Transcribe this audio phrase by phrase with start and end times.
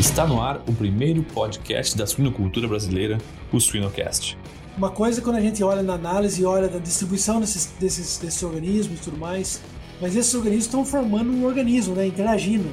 [0.00, 3.18] Está no ar o primeiro podcast da suinocultura brasileira,
[3.52, 4.34] o Suinocast.
[4.74, 8.16] Uma coisa é quando a gente olha na análise e olha da distribuição desses, desses,
[8.16, 9.60] desses organismos e tudo mais,
[10.00, 12.70] mas esses organismos estão formando um organismo, né, interagindo.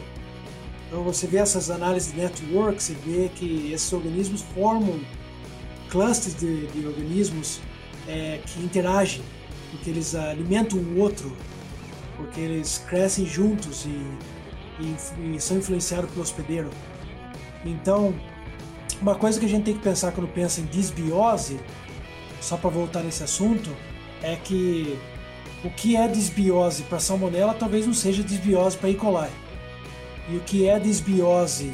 [0.88, 4.98] Então você vê essas análises de network, você vê que esses organismos formam
[5.90, 7.60] clusters de, de organismos
[8.08, 9.22] é, que interagem,
[9.72, 11.36] porque eles alimentam um outro,
[12.16, 16.70] porque eles crescem juntos e, e, e são influenciados pelo hospedeiro.
[17.70, 18.14] Então,
[19.02, 21.60] uma coisa que a gente tem que pensar quando pensa em desbiose,
[22.42, 23.70] só para voltar nesse assunto,
[24.22, 24.98] é que
[25.64, 28.96] o que é desbiose para salmonela talvez não seja desbiose para E.
[28.96, 29.30] coli.
[30.30, 31.74] E o que é desbiose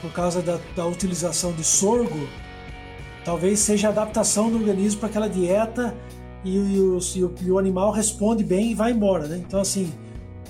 [0.00, 2.28] por causa da, da utilização de sorgo,
[3.24, 5.94] talvez seja a adaptação do organismo para aquela dieta
[6.44, 9.26] e, e, o, e, o, e, o, animal responde bem e vai embora.
[9.26, 9.42] Né?
[9.44, 9.92] Então, assim,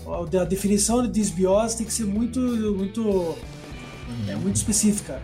[0.06, 3.36] a, definição de desbiose tem que ser muito, muito
[4.28, 5.20] é muito específica.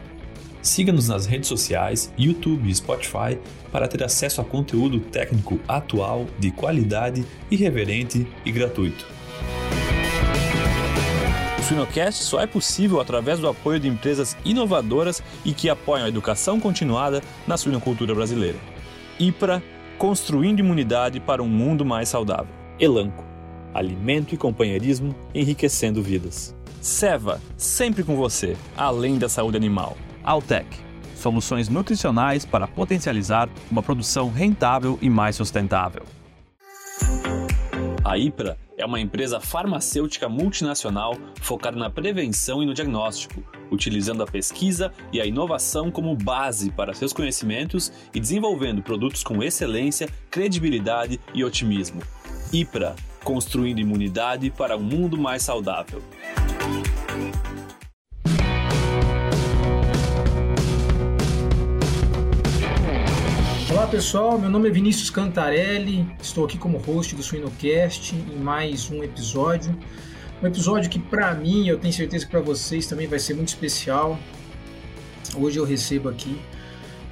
[0.63, 3.39] Siga-nos nas redes sociais, YouTube e Spotify
[3.71, 9.07] para ter acesso a conteúdo técnico atual, de qualidade, irreverente e gratuito.
[11.59, 16.09] O Suinocast só é possível através do apoio de empresas inovadoras e que apoiam a
[16.09, 18.59] educação continuada na suinocultura brasileira.
[19.19, 19.63] IPRA,
[19.99, 22.55] construindo imunidade para um mundo mais saudável.
[22.79, 23.25] Elanco,
[23.75, 26.55] alimento e companheirismo enriquecendo vidas.
[26.85, 29.97] Seva, sempre com você, além da saúde animal.
[30.23, 30.67] Altec,
[31.17, 36.03] soluções nutricionais para potencializar uma produção rentável e mais sustentável.
[38.05, 44.27] A IPRA é uma empresa farmacêutica multinacional focada na prevenção e no diagnóstico, utilizando a
[44.27, 51.19] pesquisa e a inovação como base para seus conhecimentos e desenvolvendo produtos com excelência, credibilidade
[51.33, 52.03] e otimismo.
[52.53, 56.03] IPRA, construindo imunidade para um mundo mais saudável.
[63.71, 68.91] Olá pessoal, meu nome é Vinícius Cantarelli, estou aqui como host do Suinocast em mais
[68.91, 69.79] um episódio.
[70.43, 73.49] Um episódio que para mim, eu tenho certeza que para vocês também vai ser muito
[73.49, 74.19] especial.
[75.37, 76.41] Hoje eu recebo aqui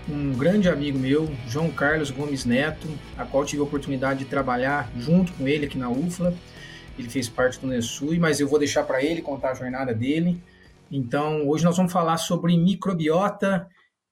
[0.09, 2.89] um grande amigo meu, João Carlos Gomes Neto,
[3.19, 6.35] a qual tive a oportunidade de trabalhar junto com ele aqui na UFLA
[6.99, 10.41] ele fez parte do Nesui, mas eu vou deixar para ele contar a jornada dele.
[10.91, 13.67] Então, hoje nós vamos falar sobre microbiota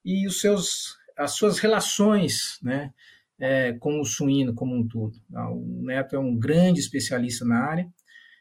[0.05, 2.93] e os seus, as suas relações né,
[3.39, 5.15] é, com o suíno como um todo.
[5.29, 7.89] Então, o Neto é um grande especialista na área.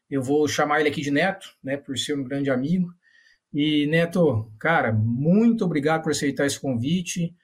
[0.10, 2.90] Eu vou chamar ele aqui de Neto, né, por ser um grande amigo.
[3.54, 7.36] E, Neto, cara, muito obrigado por aceitar esse convite.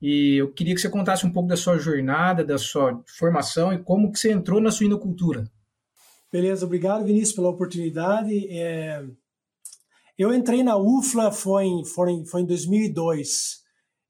[0.00, 3.78] E eu queria que você contasse um pouco da sua jornada, da sua formação e
[3.78, 5.50] como que você entrou na suinocultura.
[6.34, 8.48] Beleza, obrigado Vinícius pela oportunidade.
[8.48, 9.06] É...
[10.18, 13.62] Eu entrei na UFLA foi em, foi em, foi em 2002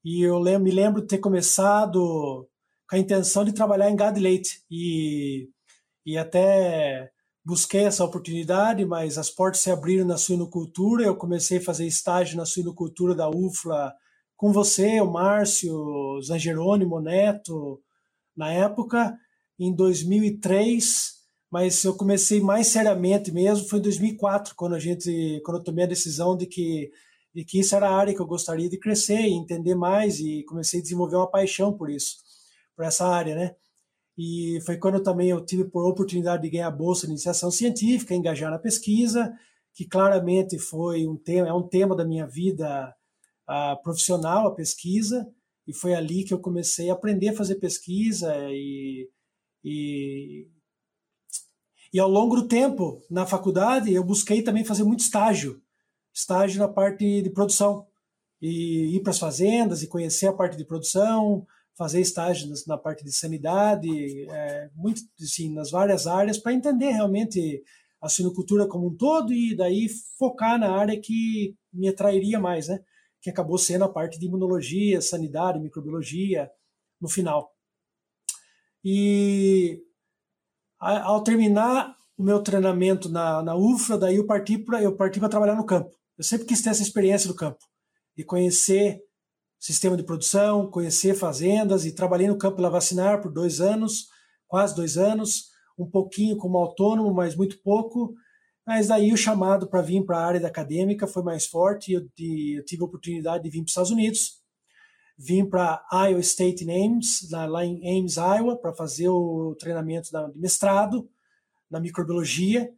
[0.03, 2.49] e eu me lembro de ter começado
[2.89, 5.51] com a intenção de trabalhar em gado leite e,
[6.03, 7.11] e até
[7.45, 11.05] busquei essa oportunidade, mas as portas se abriram na suinocultura.
[11.05, 13.93] Eu comecei a fazer estágio na suinocultura da UFLA
[14.35, 17.79] com você, o Márcio, Zangerônimo, Neto,
[18.35, 19.15] na época.
[19.59, 21.14] Em 2003,
[21.55, 25.85] mas eu comecei mais seriamente mesmo foi em 2004, quando a gente, quando eu tomei
[25.85, 26.91] a decisão de que
[27.33, 30.43] de que isso era a área que eu gostaria de crescer e entender mais e
[30.43, 32.17] comecei a desenvolver uma paixão por isso,
[32.75, 33.55] por essa área, né?
[34.17, 38.51] E foi quando também eu tive por oportunidade de ganhar bolsa de iniciação científica, engajar
[38.51, 39.33] na pesquisa,
[39.73, 42.93] que claramente foi um tema, é um tema da minha vida
[43.47, 45.25] a, profissional, a pesquisa,
[45.65, 49.09] e foi ali que eu comecei a aprender a fazer pesquisa e,
[49.63, 50.47] e
[51.95, 55.61] e ao longo do tempo, na faculdade, eu busquei também fazer muito estágio,
[56.13, 57.87] estágio na parte de produção,
[58.41, 63.01] e ir para as fazendas e conhecer a parte de produção, fazer estágio na parte
[63.01, 67.63] de sanidade, é, muito assim, nas várias áreas, para entender realmente
[68.01, 69.87] a suinocultura como um todo e daí
[70.19, 72.83] focar na área que me atrairia mais, né?
[73.21, 76.51] Que acabou sendo a parte de imunologia, sanidade, microbiologia,
[76.99, 77.55] no final.
[78.83, 79.79] E
[80.79, 85.29] ao terminar o meu treinamento na, na UFRA, daí eu parti para eu parti para
[85.29, 85.91] trabalhar no campo.
[86.17, 87.59] Eu sempre quis ter essa experiência do campo,
[88.15, 89.01] de conhecer
[89.59, 94.07] sistema de produção, conhecer fazendas e trabalhei no campo vacinar por dois anos,
[94.47, 95.45] quase dois anos,
[95.77, 98.13] um pouquinho como autônomo, mas muito pouco.
[98.65, 102.01] Mas daí o chamado para vir para a área acadêmica foi mais forte e eu,
[102.57, 104.44] eu tive a oportunidade de vir para os Estados Unidos
[105.17, 110.39] Vim para Iowa State in Ames, lá em Ames, Iowa, para fazer o treinamento de
[110.39, 111.09] mestrado
[111.69, 112.73] na microbiologia.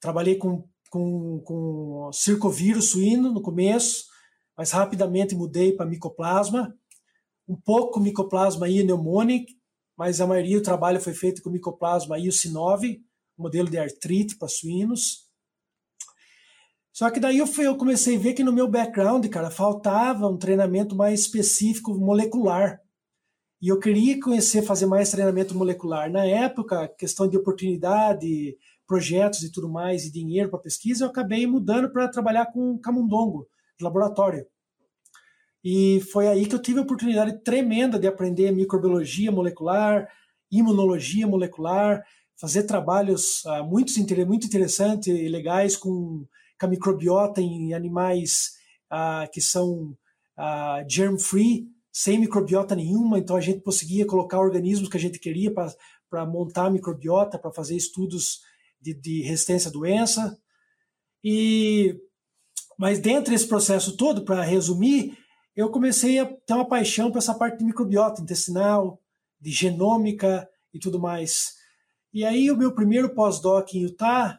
[0.00, 4.06] Trabalhei com com, com circovírus suíno no começo,
[4.56, 6.74] mas rapidamente mudei para micoplasma,
[7.46, 9.54] um pouco micoplasma I pneumonic,
[9.96, 13.00] mas a maioria do trabalho foi feito com micoplasma IUC9,
[13.36, 15.25] modelo de artrite para suínos.
[16.96, 20.26] Só que daí eu, fui, eu comecei a ver que no meu background, cara, faltava
[20.28, 22.80] um treinamento mais específico molecular.
[23.60, 26.10] E eu queria conhecer, fazer mais treinamento molecular.
[26.10, 28.56] Na época, questão de oportunidade,
[28.86, 33.46] projetos e tudo mais, e dinheiro para pesquisa, eu acabei mudando para trabalhar com camundongo,
[33.78, 34.46] de laboratório.
[35.62, 40.08] E foi aí que eu tive a oportunidade tremenda de aprender microbiologia molecular,
[40.50, 42.02] imunologia molecular,
[42.40, 43.92] fazer trabalhos uh, muito,
[44.26, 46.26] muito interessantes e legais com,
[46.58, 48.52] com a microbiota em animais
[48.92, 49.96] uh, que são
[50.38, 55.52] uh, germ-free, sem microbiota nenhuma, então a gente conseguia colocar organismos que a gente queria
[55.52, 58.40] para montar a microbiota, para fazer estudos
[58.80, 60.38] de, de resistência à doença.
[61.24, 61.98] E,
[62.78, 65.16] mas dentro desse processo todo, para resumir,
[65.56, 69.00] eu comecei a ter uma paixão por essa parte de microbiota intestinal,
[69.40, 71.54] de genômica e tudo mais.
[72.12, 74.38] E aí o meu primeiro pós-doc em Utah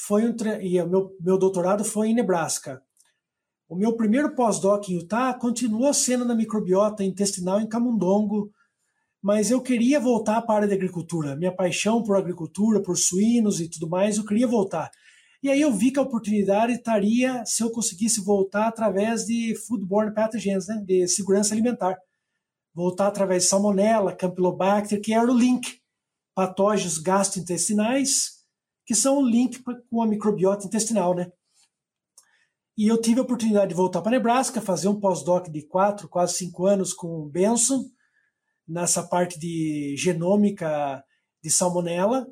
[0.00, 2.80] foi um e meu, meu doutorado foi em Nebraska.
[3.68, 8.50] O meu primeiro pós-doc em Utah continuou sendo na microbiota intestinal em Camundongo,
[9.20, 11.34] mas eu queria voltar para a área da agricultura.
[11.34, 14.88] Minha paixão por agricultura, por suínos e tudo mais, eu queria voltar.
[15.42, 20.14] E aí eu vi que a oportunidade estaria se eu conseguisse voltar através de foodborne
[20.14, 21.96] pathogens, né, de segurança alimentar.
[22.72, 25.80] Voltar através de salmonella, campylobacter, que era o link
[26.34, 28.37] patógenos gastrointestinais,
[28.88, 31.30] que são o link com a microbiota intestinal, né?
[32.74, 36.36] E eu tive a oportunidade de voltar para Nebraska, fazer um pós-doc de quatro, quase
[36.36, 37.84] cinco anos com o Benson,
[38.66, 41.04] nessa parte de genômica
[41.42, 42.26] de salmonella,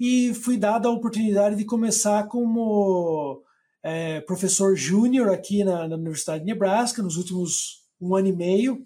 [0.00, 3.40] e fui dado a oportunidade de começar como
[3.84, 8.84] é, professor júnior aqui na, na Universidade de Nebraska, nos últimos um ano e meio,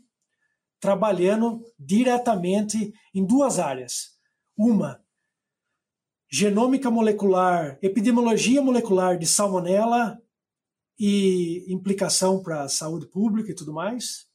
[0.78, 4.14] trabalhando diretamente em duas áreas
[4.54, 5.00] uma,
[6.36, 10.20] genômica molecular, epidemiologia molecular de salmonela
[10.98, 14.26] e implicação para a saúde pública e tudo mais.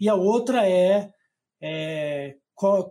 [0.00, 1.12] E a outra é,
[1.60, 2.38] é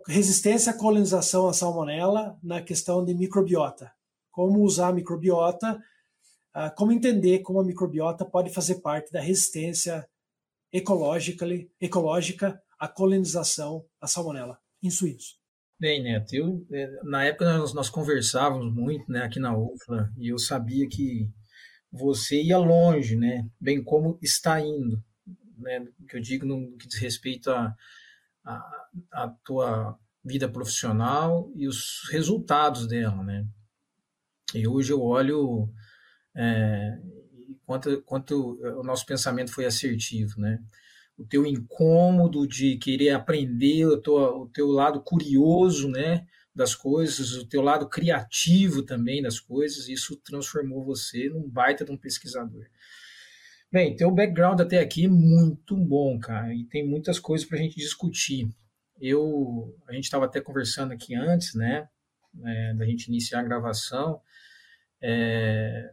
[0.06, 3.92] resistência à colonização à salmonela na questão de microbiota.
[4.30, 5.82] Como usar a microbiota,
[6.52, 10.08] ah, como entender como a microbiota pode fazer parte da resistência
[10.72, 11.44] ecológica,
[11.80, 15.43] ecológica à colonização à salmonela em suínos.
[15.78, 20.28] Bem, Neto, eu, é, na época nós, nós conversávamos muito né, aqui na UFLA e
[20.28, 21.28] eu sabia que
[21.90, 25.02] você ia longe, né, bem como está indo,
[25.58, 27.74] né, que eu digo no que diz respeito a,
[28.44, 33.44] a, a tua vida profissional e os resultados dela, né.
[34.54, 35.68] E hoje eu olho
[36.36, 36.98] é,
[37.66, 40.62] quanto, quanto o nosso pensamento foi assertivo, né
[41.16, 47.32] o teu incômodo de querer aprender, o teu, o teu lado curioso, né, das coisas,
[47.32, 52.64] o teu lado criativo também das coisas, isso transformou você num baita de um pesquisador.
[53.70, 57.60] Bem, teu background até aqui é muito bom, cara, e tem muitas coisas para a
[57.60, 58.48] gente discutir.
[59.00, 61.88] Eu, a gente estava até conversando aqui antes, né,
[62.44, 64.20] é, da gente iniciar a gravação.
[65.00, 65.92] É,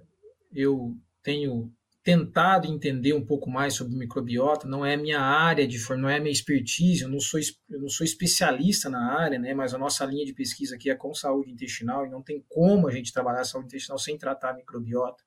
[0.54, 6.10] eu tenho tentado entender um pouco mais sobre microbiota, não é minha área de não
[6.10, 9.78] é minha expertise, eu não sou eu não sou especialista na área, né, mas a
[9.78, 13.14] nossa linha de pesquisa aqui é com saúde intestinal e não tem como a gente
[13.14, 15.24] trabalhar saúde intestinal sem tratar microbiota.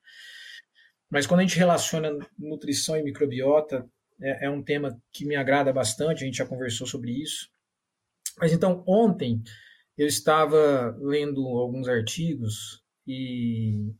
[1.09, 3.89] Mas quando a gente relaciona nutrição e microbiota,
[4.21, 7.49] é, é um tema que me agrada bastante, a gente já conversou sobre isso.
[8.39, 9.41] Mas então, ontem
[9.97, 13.93] eu estava lendo alguns artigos e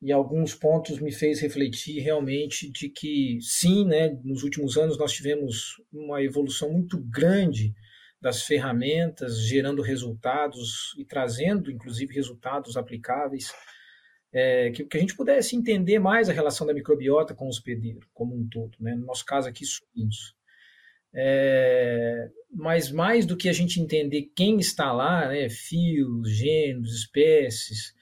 [0.00, 5.12] e alguns pontos me fez refletir realmente de que sim, né, nos últimos anos nós
[5.12, 7.74] tivemos uma evolução muito grande
[8.20, 13.52] das ferramentas, gerando resultados e trazendo, inclusive, resultados aplicáveis,
[14.32, 18.06] é, que, que a gente pudesse entender mais a relação da microbiota com o hospedeiro
[18.12, 20.34] como um todo, né, no nosso caso aqui, suínos.
[21.14, 27.94] É, mas mais do que a gente entender quem está lá, né, fios, gêneros, espécies,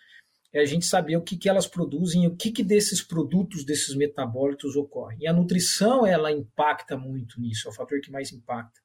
[0.61, 3.95] a gente saber o que, que elas produzem e o que, que desses produtos, desses
[3.97, 5.19] metabólitos ocorrem.
[5.23, 8.81] E a nutrição, ela impacta muito nisso, é o fator que mais impacta.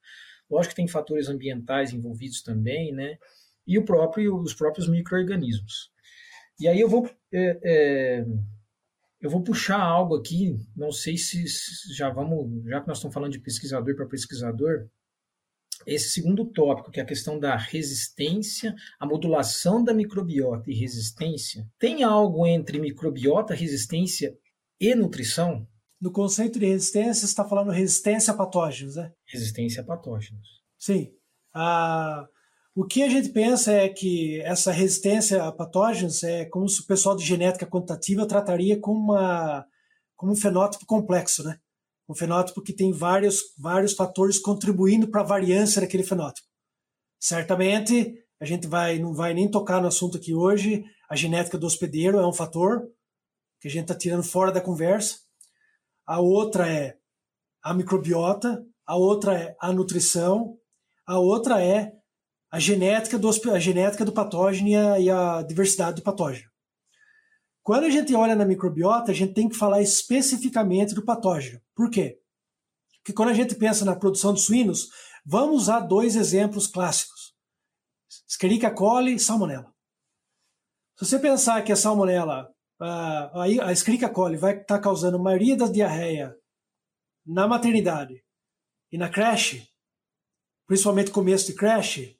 [0.49, 3.17] Lógico que tem fatores ambientais envolvidos também, né?
[3.67, 5.91] E o próprio, os próprios micro-organismos.
[6.59, 8.25] E aí eu vou, é, é,
[9.21, 13.13] eu vou puxar algo aqui, não sei se, se já vamos, já que nós estamos
[13.13, 14.89] falando de pesquisador para pesquisador,
[15.86, 21.65] esse segundo tópico, que é a questão da resistência, a modulação da microbiota e resistência,
[21.79, 24.36] tem algo entre microbiota, resistência
[24.79, 25.67] e nutrição?
[26.01, 29.12] No conceito de resistência, você está falando resistência a patógenos, né?
[29.25, 30.48] Resistência a patógenos.
[30.77, 31.12] Sim.
[31.53, 32.25] Ah,
[32.74, 36.86] o que a gente pensa é que essa resistência a patógenos é como se o
[36.86, 39.65] pessoal de genética quantitativa trataria como, uma,
[40.15, 41.59] como um fenótipo complexo, né?
[42.09, 46.47] Um fenótipo que tem vários, vários fatores contribuindo para a variância daquele fenótipo.
[47.19, 51.67] Certamente, a gente vai, não vai nem tocar no assunto aqui hoje, a genética do
[51.67, 52.87] hospedeiro é um fator
[53.59, 55.17] que a gente está tirando fora da conversa.
[56.05, 56.97] A outra é
[57.61, 60.57] a microbiota, a outra é a nutrição,
[61.05, 61.91] a outra é
[62.51, 66.49] a genética do, a genética do patógeno e a, e a diversidade do patógeno.
[67.69, 71.61] Quando a gente olha na microbiota, a gente tem que falar especificamente do patógeno.
[71.75, 72.19] Por quê?
[72.95, 74.89] Porque quando a gente pensa na produção de suínos,
[75.23, 77.35] vamos usar dois exemplos clássicos:
[78.27, 79.71] Escherichia coli e Salmonella.
[80.97, 85.21] Se você pensar que a Salmonella, a, a Escherichia coli vai estar tá causando a
[85.21, 86.35] maioria da diarreia
[87.23, 88.25] na maternidade
[88.91, 89.69] e na creche,
[90.65, 92.19] principalmente começo de creche,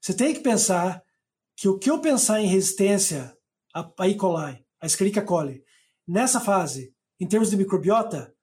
[0.00, 1.02] você tem que pensar
[1.56, 3.36] que o que eu pensar em resistência
[3.74, 4.14] a E.
[4.14, 5.64] coli, a Escherichia coli,
[6.06, 8.34] nessa fase, em termos de microbiota,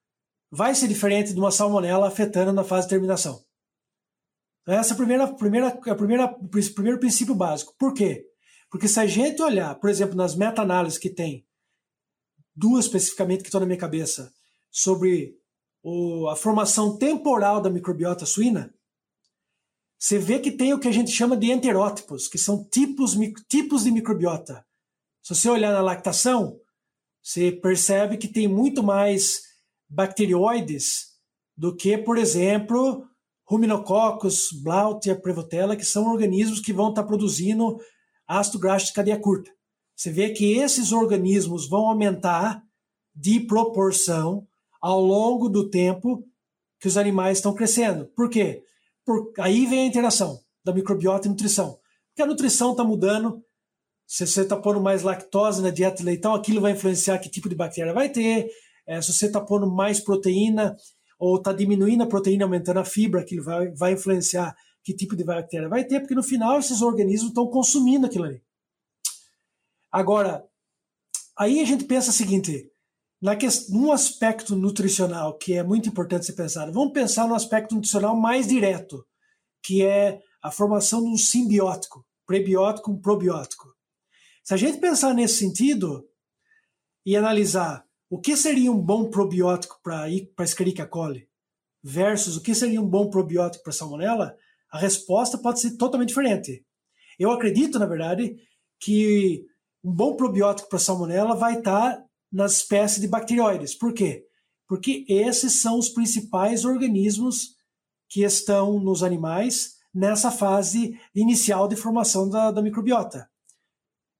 [0.50, 3.44] vai ser diferente de uma salmonela afetando na fase de terminação.
[4.66, 7.74] Essa é a primeira, primeira, a primeira, o primeiro princípio básico.
[7.78, 8.24] Por quê?
[8.70, 11.46] Porque se a gente olhar, por exemplo, nas meta-análises que tem,
[12.54, 14.32] duas especificamente que estão na minha cabeça,
[14.70, 15.36] sobre
[15.82, 18.74] o, a formação temporal da microbiota suína,
[19.98, 23.16] você vê que tem o que a gente chama de enterótipos, que são tipos,
[23.48, 24.66] tipos de microbiota.
[25.24, 26.60] Se você olhar na lactação,
[27.22, 29.40] você percebe que tem muito mais
[29.88, 31.14] bacterióides
[31.56, 33.08] do que, por exemplo,
[33.46, 37.80] Ruminococcus, Blautia, Prevotella, que são organismos que vão estar produzindo
[38.28, 39.50] ácido graxo de cadeia curta.
[39.96, 42.62] Você vê que esses organismos vão aumentar
[43.14, 44.46] de proporção
[44.78, 46.22] ao longo do tempo
[46.78, 48.04] que os animais estão crescendo.
[48.14, 48.62] Por quê?
[49.06, 51.78] Por, aí vem a interação da microbiota e nutrição.
[52.08, 53.42] Porque a nutrição está mudando.
[54.06, 57.54] Se você está pondo mais lactose na dieta leitão, aquilo vai influenciar que tipo de
[57.54, 58.48] bactéria vai ter.
[58.86, 60.76] É, se você está pondo mais proteína
[61.18, 65.24] ou está diminuindo a proteína, aumentando a fibra, aquilo vai, vai influenciar que tipo de
[65.24, 68.42] bactéria vai ter, porque no final esses organismos estão consumindo aquilo ali.
[69.90, 70.44] Agora,
[71.38, 72.70] aí a gente pensa o seguinte:
[73.22, 73.32] na
[73.70, 78.46] num aspecto nutricional que é muito importante ser pensado, vamos pensar no aspecto nutricional mais
[78.46, 79.06] direto,
[79.62, 83.73] que é a formação de um simbiótico, prebiótico com probiótico.
[84.44, 86.06] Se a gente pensar nesse sentido
[87.04, 90.06] e analisar o que seria um bom probiótico para
[90.40, 91.26] Escherichia coli
[91.82, 94.36] versus o que seria um bom probiótico para Salmonella,
[94.70, 96.62] a resposta pode ser totalmente diferente.
[97.18, 98.36] Eu acredito, na verdade,
[98.78, 99.46] que
[99.82, 103.74] um bom probiótico para Salmonella vai estar nas espécies de bacterióides.
[103.74, 104.26] Por quê?
[104.68, 107.56] Porque esses são os principais organismos
[108.10, 113.26] que estão nos animais nessa fase inicial de formação da, da microbiota.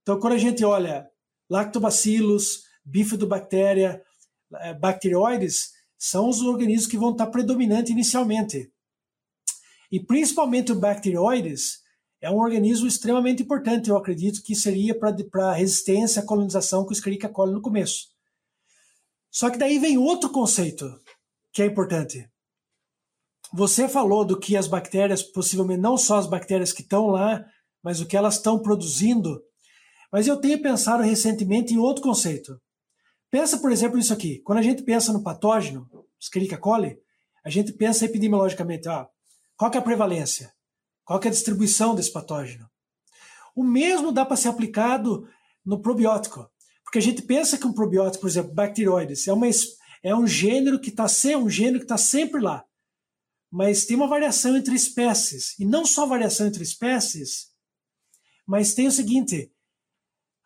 [0.05, 1.11] Então, quando a gente olha
[1.51, 4.05] lactobacillus, bifidobactéria,
[4.57, 8.71] eh, bacterióides, são os organismos que vão estar predominantes inicialmente.
[9.91, 11.83] E principalmente o bacterióides
[12.21, 17.29] é um organismo extremamente importante, eu acredito que seria para resistência à colonização com Escherichia
[17.29, 18.09] coli no começo.
[19.31, 21.01] Só que daí vem outro conceito
[21.51, 22.29] que é importante.
[23.53, 27.45] Você falou do que as bactérias, possivelmente não só as bactérias que estão lá,
[27.83, 29.43] mas o que elas estão produzindo.
[30.14, 32.56] Mas eu tenho pensado recentemente em outro conceito.
[33.33, 34.38] Pensa, por exemplo, isso aqui.
[34.44, 35.90] Quando a gente pensa no patógeno,
[36.23, 36.97] Escherichia coli,
[37.44, 39.09] a gente pensa epidemiologicamente, ó,
[39.56, 40.54] qual é a prevalência?
[41.04, 42.71] Qual é a distribuição desse patógeno?
[43.56, 45.28] O mesmo dá para ser aplicado
[45.66, 46.49] no probiótico.
[46.85, 49.49] Porque a gente pensa que um probiótico, por exemplo, bacteroides, é, uma,
[50.00, 51.06] é um gênero que está
[51.37, 52.64] um gênero que está sempre lá.
[53.50, 55.59] Mas tem uma variação entre espécies.
[55.59, 57.49] E não só variação entre espécies,
[58.47, 59.50] mas tem o seguinte: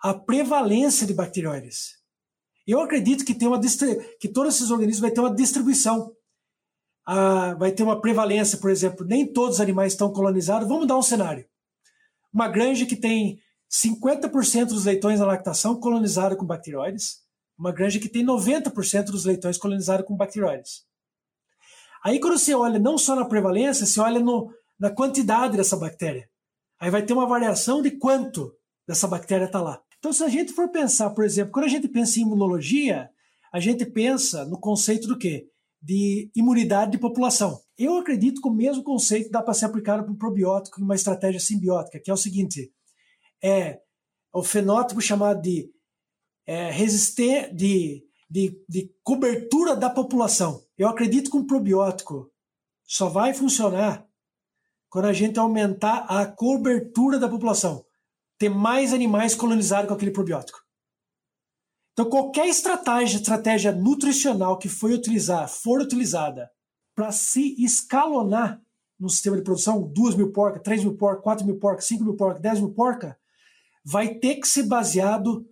[0.00, 1.98] a prevalência de bacteroides.
[2.66, 3.60] Eu acredito que, tem uma,
[4.20, 6.12] que todos esses organismos vão ter uma distribuição
[7.10, 10.68] a, vai ter uma prevalência, por exemplo, nem todos os animais estão colonizados.
[10.68, 11.46] Vamos dar um cenário.
[12.30, 13.40] Uma granja que tem
[13.70, 17.20] 50% dos leitões na lactação colonizado com bacterióides,
[17.58, 20.86] uma granja que tem 90% dos leitões colonizados com bacterióides.
[22.04, 26.28] Aí quando você olha não só na prevalência, você olha no, na quantidade dessa bactéria.
[26.78, 28.54] Aí vai ter uma variação de quanto
[28.86, 29.80] dessa bactéria está lá.
[29.98, 33.10] Então, se a gente for pensar, por exemplo, quando a gente pensa em imunologia,
[33.52, 35.48] a gente pensa no conceito do quê?
[35.80, 37.60] de imunidade de população.
[37.76, 40.94] Eu acredito que o mesmo conceito dá para ser aplicado para um probiótico em uma
[40.94, 42.72] estratégia simbiótica, que é o seguinte:
[43.42, 43.80] é
[44.32, 45.70] o fenótipo chamado de
[46.46, 50.62] é, resistência, de, de, de cobertura da população.
[50.76, 52.30] Eu acredito que um probiótico
[52.84, 54.06] só vai funcionar
[54.88, 57.84] quando a gente aumentar a cobertura da população,
[58.38, 60.60] ter mais animais colonizados com aquele probiótico.
[61.92, 66.48] Então, qualquer estratégia, estratégia nutricional que foi utilizar, for utilizada
[66.94, 68.62] para se escalonar
[68.98, 72.16] no sistema de produção, 2 mil porcas, 3 mil porcas, 4 mil porcas, 5 mil
[72.16, 73.14] porcas, 10 mil porcas,
[73.84, 75.48] vai ter que ser baseado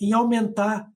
[0.00, 0.90] em aumentar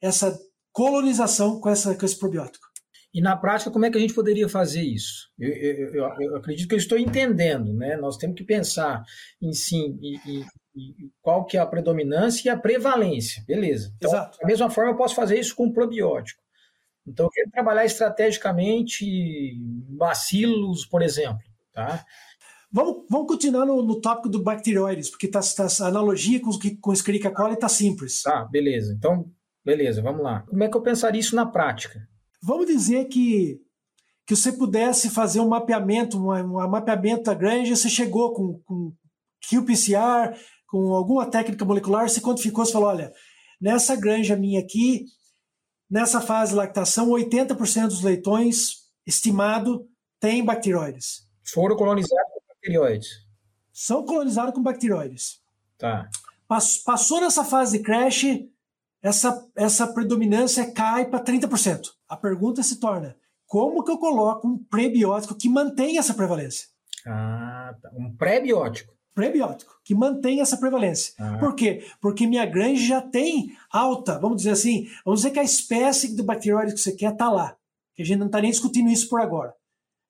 [0.00, 0.38] essa
[0.72, 2.66] colonização com, essa, com esse probiótico.
[3.14, 5.30] E na prática, como é que a gente poderia fazer isso?
[5.38, 7.96] Eu, eu, eu, eu acredito que eu estou entendendo, né?
[7.96, 9.04] Nós temos que pensar
[9.40, 10.46] em sim e, e, e,
[11.22, 13.92] qual que é a predominância e a prevalência, beleza?
[13.96, 14.38] Então, Exato.
[14.38, 16.42] da mesma forma, eu posso fazer isso com probiótico.
[17.06, 22.04] Então, eu quero trabalhar estrategicamente bacilos, por exemplo, tá?
[22.72, 26.50] Vamos, vamos continuar no, no tópico do bacteroides, porque tá, tá, a analogia com,
[26.80, 28.22] com o Escherichia coli está simples.
[28.22, 28.92] Tá, beleza.
[28.92, 29.30] Então,
[29.64, 30.40] beleza, vamos lá.
[30.40, 32.08] Como é que eu pensaria isso na prática?
[32.42, 33.60] Vamos dizer que,
[34.26, 38.92] que você pudesse fazer um mapeamento, um, um mapeamento da granja, você chegou com, com
[39.48, 40.36] qPCR,
[40.74, 43.12] com alguma técnica molecular, você quantificou, você falou, olha,
[43.60, 45.04] nessa granja minha aqui,
[45.88, 49.88] nessa fase de lactação, 80% dos leitões, estimado,
[50.18, 51.28] tem bacteroides.
[51.44, 53.08] Foram colonizados com bacteroides.
[53.72, 55.40] São colonizados com bacteroides.
[55.78, 56.08] Tá.
[56.84, 58.24] Passou nessa fase de crash,
[59.00, 61.82] essa, essa predominância cai para 30%.
[62.08, 63.16] A pergunta se torna:
[63.46, 66.66] como que eu coloco um prebiótico que mantém essa prevalência?
[67.06, 67.90] Ah, tá.
[67.96, 68.93] um prebiótico.
[69.14, 71.14] Prebiótico, que mantém essa prevalência.
[71.18, 71.38] Ah.
[71.38, 71.86] Por quê?
[72.00, 76.24] Porque minha granja já tem alta, vamos dizer assim, vamos dizer que a espécie do
[76.24, 77.56] bacterióide que você quer está lá.
[77.94, 79.54] Que a gente não está nem discutindo isso por agora.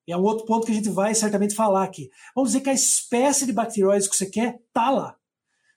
[0.07, 2.11] E é um outro ponto que a gente vai certamente falar aqui.
[2.35, 5.17] Vamos dizer que a espécie de bacterióides que você quer está lá.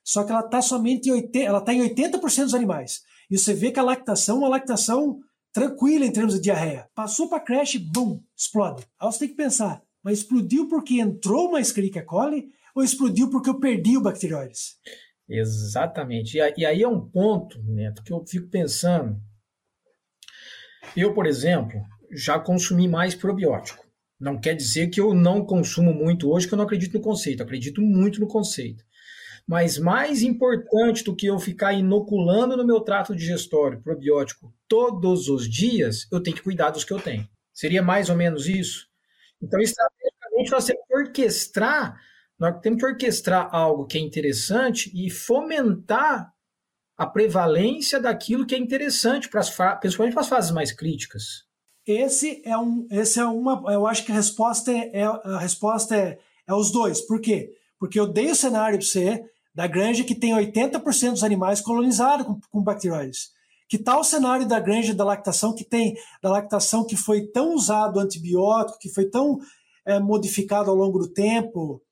[0.02, 3.02] Só que ela está somente em 80%, ela tá em 80% dos animais.
[3.30, 5.20] E você vê que a lactação é uma lactação
[5.52, 6.88] tranquila em termos de diarreia.
[6.94, 8.86] Passou para creche, bum, explode.
[8.98, 13.50] Aí você tem que pensar, mas explodiu porque entrou uma Escherichia coli ou explodiu porque
[13.50, 14.78] eu perdi o bacterióides?
[15.28, 16.38] Exatamente.
[16.38, 19.20] E aí é um ponto, Neto, que eu fico pensando.
[20.96, 23.86] Eu, por exemplo, já consumi mais probiótico.
[24.18, 27.42] Não quer dizer que eu não consumo muito hoje, que eu não acredito no conceito.
[27.42, 28.84] Acredito muito no conceito.
[29.46, 35.48] Mas mais importante do que eu ficar inoculando no meu trato digestório probiótico todos os
[35.48, 37.28] dias, eu tenho que cuidar dos que eu tenho.
[37.52, 38.86] Seria mais ou menos isso?
[39.40, 42.00] Então, estrategicamente, nós temos que orquestrar,
[42.38, 46.32] nós temos que orquestrar algo que é interessante e fomentar
[46.96, 51.44] a prevalência daquilo que é interessante, para as, principalmente para as fases mais críticas.
[51.86, 55.96] Esse é um, esse é uma, eu acho que a resposta é, é a resposta
[55.96, 57.00] é, é os dois.
[57.00, 57.50] Por quê?
[57.78, 59.24] Porque eu dei o cenário para você,
[59.54, 63.30] da granja que tem 80% dos animais colonizados com, com bacteroides.
[63.68, 67.54] Que tal o cenário da granja da lactação que tem da lactação que foi tão
[67.54, 69.38] usado antibiótico, que foi tão
[69.86, 71.82] é, modificado ao longo do tempo,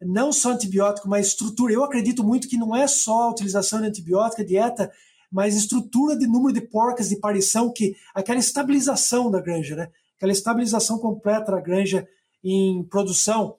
[0.00, 1.72] não só antibiótico, mas estrutura.
[1.72, 4.90] Eu acredito muito que não é só a utilização de antibiótica, dieta,
[5.30, 9.88] mas estrutura de número de porcas de parição, que aquela estabilização da granja, né?
[10.16, 12.06] Aquela estabilização completa da granja
[12.42, 13.56] em produção,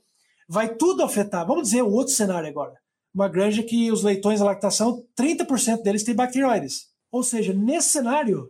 [0.47, 1.45] vai tudo afetar.
[1.45, 2.73] Vamos dizer o outro cenário agora
[3.17, 6.89] uma granja que os leitões da lactação, 30% deles têm bacteroides.
[7.11, 8.47] Ou seja, nesse cenário,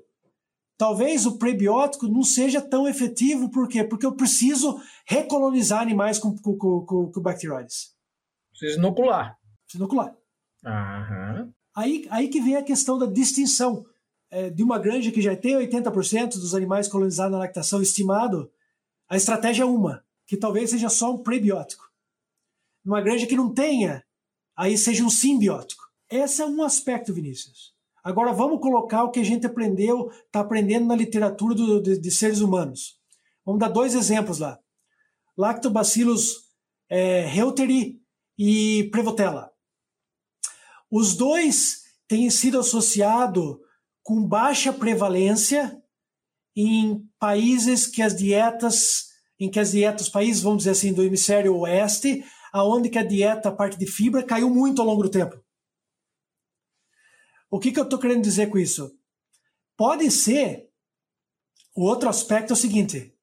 [0.78, 3.84] talvez o prebiótico não seja tão efetivo, por quê?
[3.84, 7.96] Porque eu preciso recolonizar animais com, com, com, com bacteroides.
[8.52, 9.38] Precisa inocular.
[9.64, 10.16] Precisa inocular.
[10.66, 11.52] Aham.
[11.76, 13.86] Aí, aí que vem a questão da distinção.
[14.30, 18.52] É, de uma granja que já tem 80% dos animais colonizados na lactação estimado,
[19.08, 21.90] a estratégia é uma, que talvez seja só um prebiótico.
[22.84, 24.04] Numa granja que não tenha
[24.58, 25.84] aí seja um simbiótico.
[26.10, 27.77] Esse é um aspecto, Vinícius.
[28.08, 32.10] Agora vamos colocar o que a gente aprendeu, está aprendendo na literatura do, de, de,
[32.10, 32.98] seres humanos.
[33.46, 34.58] Vamos dar dois exemplos lá.
[35.38, 36.46] Lactobacillus
[36.90, 38.00] é, reuteri
[38.40, 39.52] e Prevotella.
[40.90, 43.58] Os dois têm sido associados
[44.02, 45.78] com baixa prevalência
[46.56, 51.58] em países que as dietas, em que as dietas, países, vamos dizer assim, do hemisfério
[51.58, 55.46] oeste, aonde que a dieta, a parte de fibra, caiu muito ao longo do tempo.
[57.50, 58.98] O que, que eu estou querendo dizer com isso?
[59.76, 60.70] Pode ser,
[61.76, 63.16] o outro aspecto é o seguinte,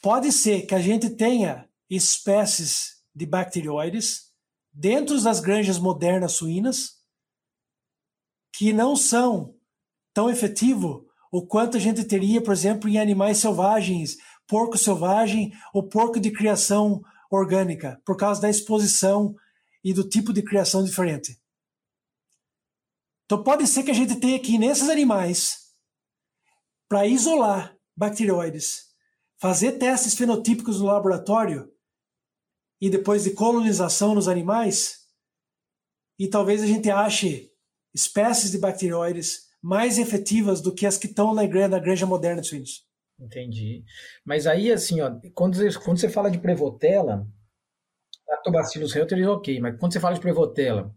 [0.00, 4.32] pode ser que a gente tenha espécies de bacterioides
[4.72, 6.98] dentro das granjas modernas suínas
[8.52, 9.54] que não são
[10.14, 15.88] tão efetivo o quanto a gente teria, por exemplo, em animais selvagens, porco selvagem ou
[15.88, 19.34] porco de criação orgânica, por causa da exposição
[19.84, 21.37] e do tipo de criação diferente.
[23.28, 25.74] Então pode ser que a gente tenha aqui nesses animais,
[26.88, 28.86] para isolar bacteroides,
[29.38, 31.70] fazer testes fenotípicos no laboratório
[32.80, 35.00] e depois de colonização nos animais,
[36.18, 37.52] e talvez a gente ache
[37.94, 42.40] espécies de bacteroides mais efetivas do que as que estão na granja, na granja moderna
[42.40, 42.88] de suínos.
[43.20, 43.84] Entendi.
[44.24, 47.28] Mas aí, assim, ó, quando, você, quando você fala de Prevotella,
[48.26, 50.96] Lactobacillus reuteri, ok, mas quando você fala de Prevotella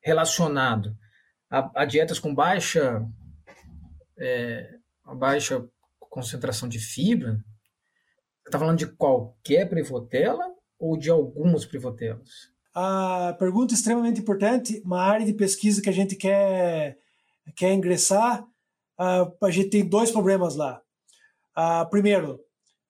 [0.00, 0.96] relacionado
[1.52, 3.06] a, a dietas com baixa,
[4.16, 5.62] é, baixa
[6.00, 7.34] concentração de fibra,
[8.42, 10.46] você está falando de qualquer Prevotella
[10.78, 12.50] ou de algumas Prevotellas?
[12.74, 16.96] A pergunta extremamente importante, uma área de pesquisa que a gente quer,
[17.54, 18.46] quer ingressar,
[18.98, 20.80] a gente tem dois problemas lá.
[21.90, 22.40] Primeiro,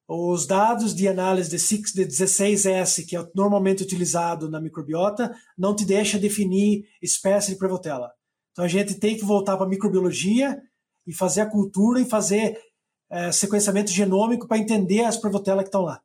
[0.07, 5.75] os dados de análise de, 6, de 16S, que é normalmente utilizado na microbiota, não
[5.75, 8.13] te deixa definir espécie de Prevotella.
[8.53, 10.61] Então a gente tem que voltar para a microbiologia
[11.07, 12.59] e fazer a cultura e fazer
[13.11, 16.01] é, sequenciamento genômico para entender as Prevotella que estão lá.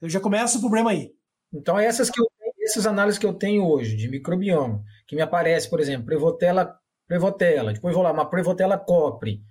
[0.00, 1.12] Eu já começo o problema aí.
[1.52, 2.26] Então essas que eu,
[2.62, 7.72] essas análises que eu tenho hoje de microbioma, que me aparece, por exemplo, Prevotella, Prevotella,
[7.72, 9.42] depois vou lá, uma Prevotella copri,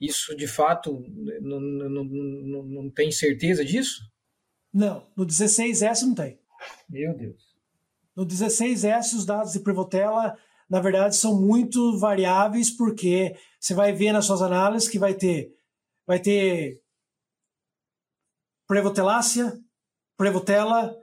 [0.00, 1.02] isso, de fato,
[1.40, 4.00] não, não, não, não tem certeza disso?
[4.72, 6.38] Não, no 16S não tem.
[6.88, 7.42] Meu Deus.
[8.14, 10.36] No 16S, os dados de Prevotella,
[10.68, 15.54] na verdade, são muito variáveis, porque você vai ver nas suas análises que vai ter,
[16.06, 16.80] vai ter
[18.66, 19.58] Prevotellácea,
[20.16, 20.94] Prevotella,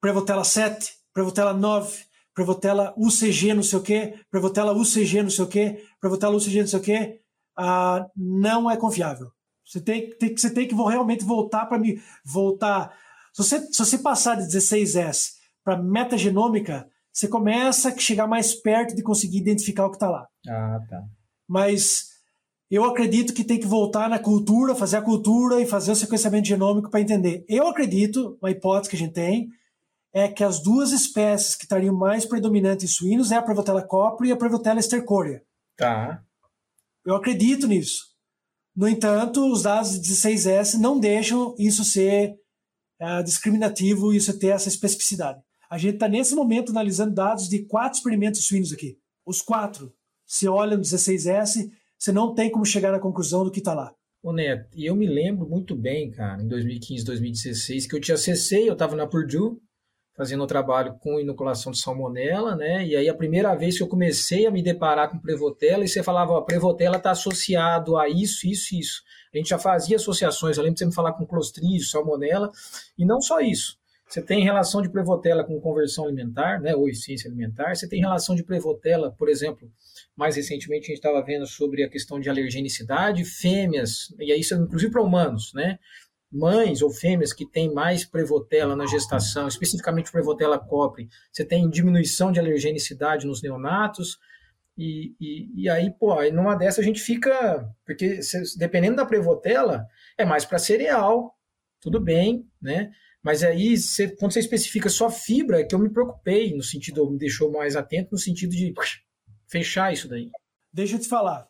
[0.00, 5.48] Prevotella 7, Prevotella 9, Prevotella UCG não sei o quê, Prevotella UCG não sei o
[5.48, 7.20] quê, Prevotella UCG não sei o quê,
[7.56, 9.32] ah, não é confiável.
[9.64, 12.96] Você tem, tem, você tem que realmente voltar para me voltar.
[13.32, 18.94] Se você, se você passar de 16S para metagenômica, você começa a chegar mais perto
[18.94, 20.26] de conseguir identificar o que está lá.
[20.48, 21.02] Ah, tá.
[21.48, 22.10] Mas
[22.70, 26.46] eu acredito que tem que voltar na cultura, fazer a cultura e fazer o sequenciamento
[26.46, 27.44] genômico para entender.
[27.48, 29.48] Eu acredito, uma hipótese que a gente tem,
[30.12, 34.28] é que as duas espécies que estariam mais predominantes em suínos é a Prevotella copri
[34.28, 35.42] e a Prevotella estercorea.
[35.76, 36.22] Tá.
[37.04, 38.10] Eu acredito nisso.
[38.74, 42.36] No entanto, os dados de 16S não deixam isso ser
[43.00, 45.40] uh, discriminativo, isso ter essa especificidade.
[45.70, 48.98] A gente está nesse momento analisando dados de quatro experimentos suínos aqui.
[49.24, 49.94] Os quatro.
[50.26, 53.94] Se olha no 16S, você não tem como chegar na conclusão do que está lá.
[54.20, 58.12] Ô Neto, e eu me lembro muito bem, cara, em 2015, 2016, que eu te
[58.12, 59.58] acessei, eu estava na Purdue,
[60.16, 62.84] fazendo o trabalho com inoculação de salmonela, né?
[62.84, 66.02] E aí a primeira vez que eu comecei a me deparar com Prevotella, e você
[66.02, 69.02] falava, ó, Prevotella está associado a isso, isso, isso.
[69.32, 72.50] A gente já fazia associações, eu lembro de você me falar com Clostridium, salmonela,
[72.98, 73.79] e não só isso.
[74.10, 77.76] Você tem relação de Prevotella com conversão alimentar, né, ou eficiência alimentar.
[77.76, 79.70] Você tem relação de Prevotella, por exemplo,
[80.16, 84.54] mais recentemente a gente estava vendo sobre a questão de alergenicidade, fêmeas, e aí isso
[84.54, 85.78] inclusive para humanos, né?
[86.32, 92.30] mães ou fêmeas que têm mais prevotela na gestação, especificamente prevotela copre, você tem diminuição
[92.30, 94.18] de alergenicidade nos neonatos,
[94.78, 98.20] e, e, e aí, pô, aí numa dessa a gente fica, porque
[98.56, 101.36] dependendo da prevotela, é mais para cereal,
[101.80, 102.90] tudo bem, né?
[103.22, 107.10] Mas aí, você, quando você especifica só fibra, é que eu me preocupei, no sentido,
[107.10, 108.72] me deixou mais atento, no sentido de
[109.46, 110.30] fechar isso daí.
[110.72, 111.46] Deixa eu te falar.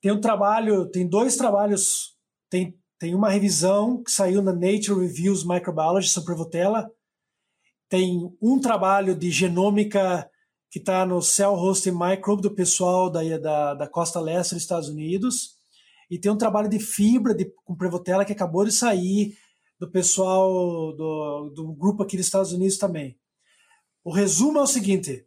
[0.00, 2.14] Tem um trabalho, tem dois trabalhos,
[2.50, 6.90] tem tem uma revisão que saiu na Nature Reviews Microbiology sobre Prevotella.
[7.88, 10.28] Tem um trabalho de genômica
[10.70, 14.88] que está no Cell Host Microbe do pessoal da, da, da costa leste dos Estados
[14.88, 15.56] Unidos.
[16.10, 19.36] E tem um trabalho de fibra de, com Prevotella que acabou de sair
[19.78, 23.18] do pessoal do, do grupo aqui dos Estados Unidos também.
[24.04, 25.26] O resumo é o seguinte,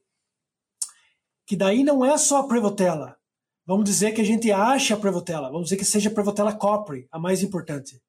[1.45, 3.17] que daí não é só a Prevotella.
[3.65, 7.07] Vamos dizer que a gente acha a Prevotella, vamos dizer que seja a Prevotella copri,
[7.11, 8.01] a mais importante.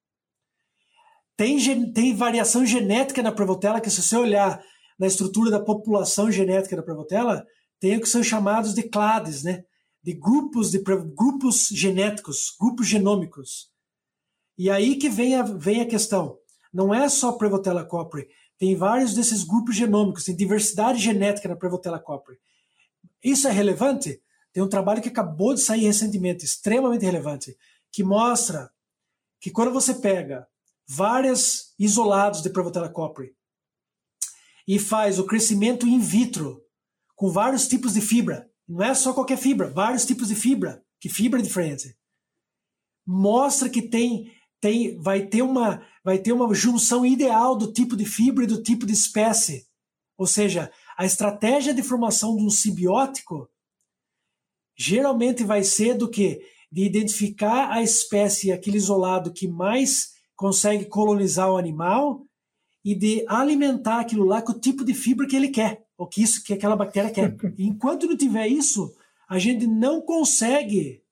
[1.37, 4.63] Tem, tem variação genética na Prevotella que se você olhar
[4.99, 7.47] na estrutura da população genética da Prevotella,
[7.79, 9.65] tem o que são chamados de clades, né?
[10.03, 13.70] de grupos de grupos genéticos, grupos genômicos.
[14.61, 16.39] E aí que vem a, vem a questão.
[16.71, 21.99] Não é só Prevotella copri, tem vários desses grupos genômicos, tem diversidade genética na Prevotella
[21.99, 22.37] copri.
[23.25, 24.23] Isso é relevante?
[24.53, 27.57] Tem um trabalho que acabou de sair recentemente, extremamente relevante,
[27.91, 28.71] que mostra
[29.41, 30.47] que quando você pega
[30.87, 33.35] vários isolados de Prevotella copri
[34.69, 36.63] e faz o crescimento in vitro
[37.17, 41.09] com vários tipos de fibra, não é só qualquer fibra, vários tipos de fibra, que
[41.09, 41.97] fibra é diferente,
[43.07, 48.05] mostra que tem tem, vai, ter uma, vai ter uma junção ideal do tipo de
[48.05, 49.67] fibra e do tipo de espécie.
[50.17, 53.49] Ou seja, a estratégia de formação de um simbiótico
[54.77, 56.41] geralmente vai ser do que?
[56.71, 62.27] De identificar a espécie, aquele isolado que mais consegue colonizar o animal
[62.85, 66.23] e de alimentar aquilo lá com o tipo de fibra que ele quer, ou que
[66.23, 67.37] isso que aquela bactéria quer.
[67.59, 68.95] enquanto não tiver isso,
[69.29, 71.03] a gente não consegue,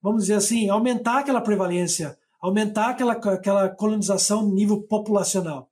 [0.00, 5.70] vamos dizer assim, aumentar aquela prevalência, aumentar aquela, aquela colonização no nível populacional.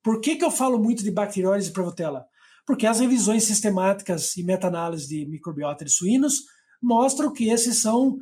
[0.00, 2.24] Por que, que eu falo muito de bacteriólise e prevotella?
[2.64, 6.44] Porque as revisões sistemáticas e meta-análise de microbiota de suínos
[6.80, 8.20] mostram que esses são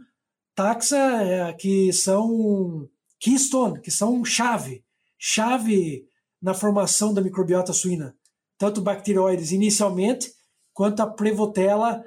[0.55, 2.89] taxa é, que são
[3.21, 4.83] keystone, que são chave,
[5.19, 6.09] chave
[6.41, 8.17] na formação da microbiota suína,
[8.57, 10.33] tanto bacterióides inicialmente,
[10.73, 12.03] quanto a prevotella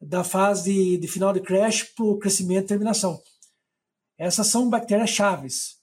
[0.00, 3.20] da fase de, de final de crash para o crescimento e terminação.
[4.18, 5.76] Essas são bactérias chaves,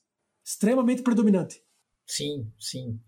[0.44, 1.62] extremamente predominante.
[2.06, 3.00] Sim, sim.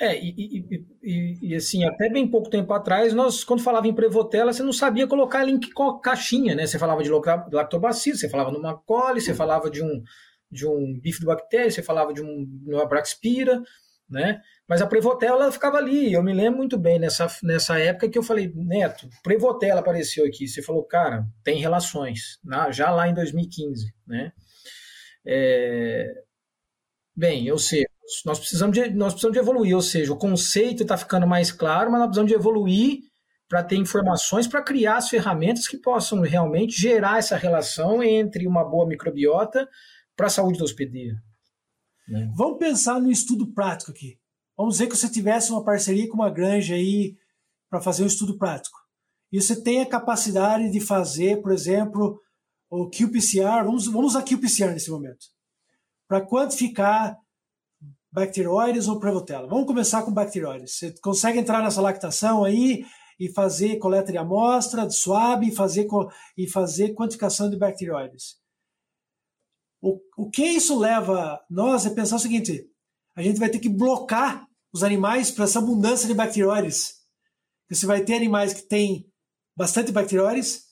[0.00, 3.94] É, e, e, e, e, assim, até bem pouco tempo atrás, nós, quando falava em
[3.94, 5.70] Prevotella, você não sabia colocar ela em que
[6.02, 6.66] caixinha, né?
[6.66, 10.02] Você falava de lactobacillus, você falava numa coli, você falava de um,
[10.50, 13.62] de um bifidobactéria, você falava de um, uma braxpira,
[14.10, 14.40] né?
[14.68, 16.12] Mas a Prevotella ficava ali.
[16.12, 20.48] Eu me lembro muito bem nessa, nessa época que eu falei, Neto, Prevotella apareceu aqui.
[20.48, 24.32] Você falou, cara, tem relações, na, já lá em 2015, né?
[25.26, 26.12] É...
[27.16, 27.84] Bem, eu sei,
[28.24, 31.90] nós precisamos de, nós precisamos de evoluir, ou seja, o conceito está ficando mais claro,
[31.90, 32.98] mas nós precisamos de evoluir
[33.48, 38.64] para ter informações, para criar as ferramentas que possam realmente gerar essa relação entre uma
[38.64, 39.68] boa microbiota
[40.16, 41.16] para a saúde da hospedeira.
[42.08, 42.30] Né?
[42.34, 44.18] Vamos pensar no estudo prático aqui.
[44.56, 47.16] Vamos dizer que você tivesse uma parceria com uma granja aí
[47.70, 48.78] para fazer um estudo prático.
[49.32, 52.20] E você tem a capacidade de fazer, por exemplo,
[52.70, 55.26] o qPCR, vamos, vamos usar qPCR nesse momento,
[56.08, 57.16] para quantificar
[58.12, 59.48] bacteroides ou prevotella.
[59.48, 60.76] Vamos começar com bacteroides.
[60.78, 62.84] Você consegue entrar nessa lactação aí
[63.18, 65.88] e fazer coleta de amostra, de swab e fazer,
[66.36, 68.36] e fazer quantificação de bacteroides.
[69.82, 72.64] O, o que isso leva nós é pensar o seguinte:
[73.16, 76.94] a gente vai ter que blocar os animais para essa abundância de bacteroides.
[77.68, 79.10] Você vai ter animais que têm
[79.56, 80.64] bastante bacteroides,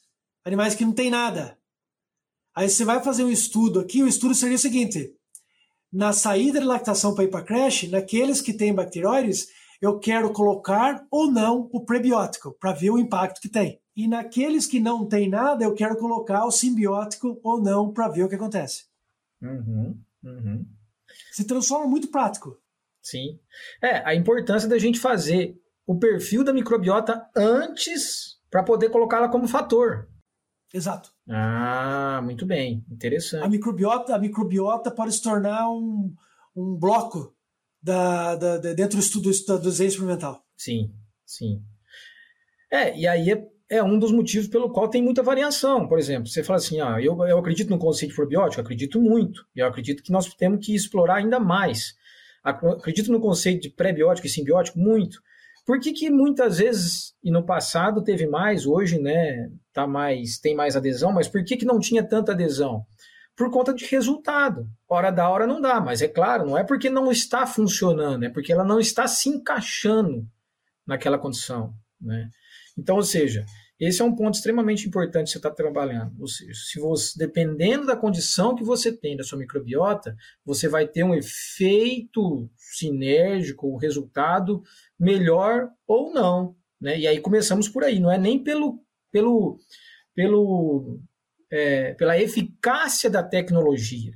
[0.45, 1.59] animais que não têm nada.
[2.55, 5.15] Aí você vai fazer um estudo aqui, o estudo seria o seguinte:
[5.93, 9.49] na saída de lactação para ir para creche, naqueles que têm bacterióides,
[9.81, 13.81] eu quero colocar ou não o prebiótico para ver o impacto que tem.
[13.95, 18.23] E naqueles que não tem nada, eu quero colocar o simbiótico ou não para ver
[18.23, 18.87] o que acontece.
[19.43, 20.67] Uhum, uhum.
[21.33, 22.57] Se transforma muito prático.
[23.03, 23.39] Sim.
[23.83, 29.49] É, a importância da gente fazer o perfil da microbiota antes para poder colocá-la como
[29.49, 30.09] fator.
[30.73, 31.12] Exato.
[31.29, 33.45] Ah, muito bem, interessante.
[33.45, 36.13] A microbiota, a microbiota pode se tornar um,
[36.55, 37.35] um bloco
[37.83, 40.45] da, da, da dentro do estudo do desenho experimental.
[40.57, 40.93] Sim,
[41.25, 41.63] sim.
[42.71, 45.87] É, e aí é, é, um dos motivos pelo qual tem muita variação.
[45.87, 49.47] Por exemplo, você fala assim, ah, eu, eu acredito no conceito probiótico, acredito muito.
[49.55, 51.95] E eu acredito que nós temos que explorar ainda mais.
[52.43, 55.23] Acredito no conceito de pré-biótico e simbiótico muito.
[55.65, 60.55] Por que, que muitas vezes, e no passado teve mais, hoje né, tá mais, tem
[60.55, 62.85] mais adesão, mas por que, que não tinha tanta adesão?
[63.37, 64.69] Por conta de resultado.
[64.89, 68.29] Hora da hora não dá, mas é claro, não é porque não está funcionando, é
[68.29, 70.27] porque ela não está se encaixando
[70.87, 71.73] naquela condição.
[72.01, 72.29] Né?
[72.77, 73.47] Então, ou seja,
[73.85, 76.15] esse é um ponto extremamente importante que você está trabalhando.
[76.21, 80.87] Ou seja, se você, dependendo da condição que você tem da sua microbiota, você vai
[80.87, 84.63] ter um efeito sinérgico, um resultado
[84.97, 86.55] melhor ou não.
[86.81, 87.01] Né?
[87.01, 89.59] E aí começamos por aí, não é nem pelo, pelo,
[90.15, 91.01] pelo,
[91.51, 94.13] é, pela eficácia da tecnologia,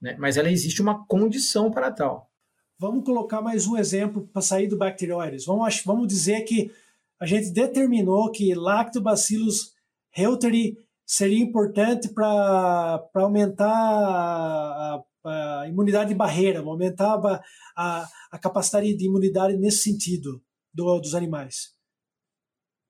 [0.00, 0.16] né?
[0.18, 2.30] mas ela existe uma condição para tal.
[2.78, 5.44] Vamos colocar mais um exemplo para sair do bacterióides.
[5.44, 6.72] Vamos, vamos dizer que
[7.20, 9.72] a gente determinou que Lactobacillus
[10.10, 17.42] reuteri seria importante para aumentar a, a, imunidade de barreira, aumentar a,
[17.76, 21.74] a, a, capacidade de imunidade nesse sentido do, dos animais.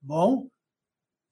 [0.01, 0.49] Bom,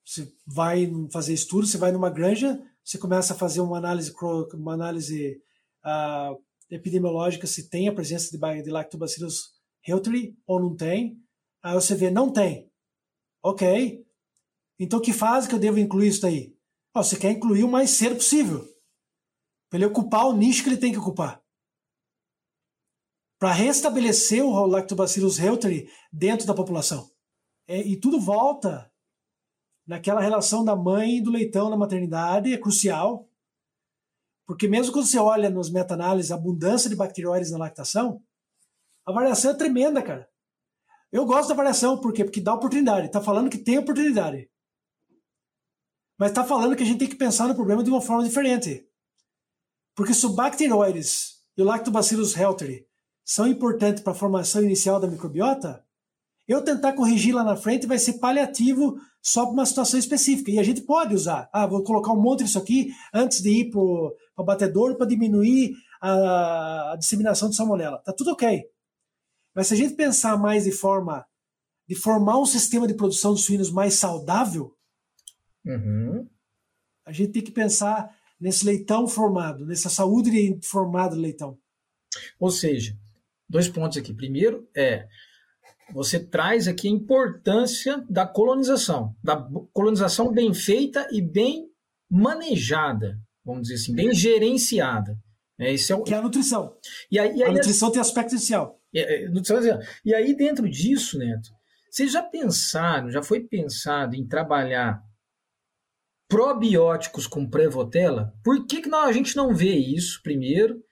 [0.05, 4.13] você vai fazer estudo, você vai numa granja, você começa a fazer uma análise,
[4.55, 5.41] uma análise
[5.85, 9.53] uh, epidemiológica se tem a presença de, de Lactobacillus
[9.83, 11.17] reuteri ou não tem.
[11.63, 12.72] Aí você vê, não tem.
[13.43, 14.07] Ok.
[14.79, 16.57] Então, que fase que eu devo incluir isso aí?
[16.95, 18.65] Oh, você quer incluir o mais cedo possível.
[19.69, 21.43] Para ele ocupar o nicho que ele tem que ocupar.
[23.39, 27.11] Para restabelecer o Lactobacillus reuteri dentro da população.
[27.67, 28.93] É, e tudo volta
[29.87, 33.29] naquela relação da mãe e do leitão na maternidade, é crucial.
[34.47, 38.23] Porque mesmo quando você olha nos meta-análises a abundância de bacterióides na lactação,
[39.07, 40.29] a variação é tremenda, cara.
[41.13, 42.25] Eu gosto da variação, por quê?
[42.25, 43.07] Porque dá oportunidade.
[43.07, 44.49] Está falando que tem oportunidade.
[46.19, 48.87] Mas está falando que a gente tem que pensar no problema de uma forma diferente.
[49.95, 52.87] Porque se o bacteroides e o Lactobacillus reuteri
[53.25, 55.85] são importantes para a formação inicial da microbiota,
[56.49, 60.51] eu tentar corrigir lá na frente vai ser paliativo só para uma situação específica.
[60.51, 61.49] E a gente pode usar.
[61.53, 65.75] Ah, vou colocar um monte disso aqui antes de ir para o batedor para diminuir
[66.01, 67.99] a, a, disseminação de salmonela.
[67.99, 68.65] Tá tudo ok.
[69.55, 71.27] Mas se a gente pensar mais de forma
[71.89, 74.75] de formar um sistema de produção de suínos mais saudável,
[75.65, 76.29] uhum.
[77.05, 81.59] a gente tem que pensar nesse leitão formado, nessa saúde formada do leitão.
[82.39, 82.97] Ou seja,
[83.49, 84.15] dois pontos aqui.
[84.15, 85.07] Primeiro é
[85.93, 89.37] você traz aqui a importância da colonização, da
[89.73, 91.69] colonização bem feita e bem
[92.11, 95.19] manejada, vamos dizer assim, bem gerenciada.
[95.63, 96.03] É, esse é o...
[96.03, 96.77] Que é a nutrição.
[97.11, 98.81] E aí, e aí, a nutrição tem aspecto inicial.
[98.95, 99.61] É, é, nutrição,
[100.05, 101.51] e aí, dentro disso, Neto,
[101.91, 105.03] vocês já pensaram, já foi pensado em trabalhar
[106.29, 108.33] probióticos com prevotela?
[108.43, 110.83] Por que, que não, a gente não vê isso primeiro?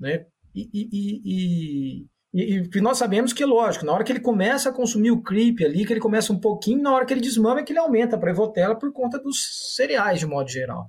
[0.00, 0.24] Né?
[0.54, 5.10] E, e, e, e, nós sabemos que, lógico, na hora que ele começa a consumir
[5.10, 7.72] o creep ali, que ele começa um pouquinho, na hora que ele desmama é que
[7.72, 10.88] ele aumenta a prevotela por conta dos cereais, de modo geral.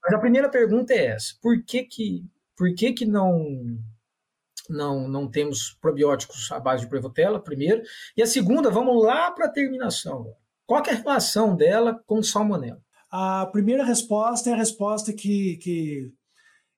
[0.00, 2.24] Mas a primeira pergunta é essa: por que que,
[2.56, 3.78] por que, que não,
[4.68, 7.82] não, não temos probióticos à base de prevotela, primeiro?
[8.16, 10.34] E a segunda, vamos lá para a terminação.
[10.66, 12.80] Qual é a relação dela com salmonela?
[13.10, 16.12] A primeira resposta é a resposta que, que,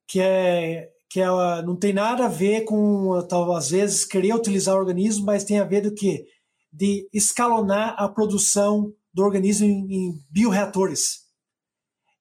[0.06, 4.74] que é que ela não tem nada a ver com, talvez, às vezes, querer utilizar
[4.74, 6.26] o organismo, mas tem a ver do que?
[6.70, 11.27] De escalonar a produção do organismo em, em bioreatores.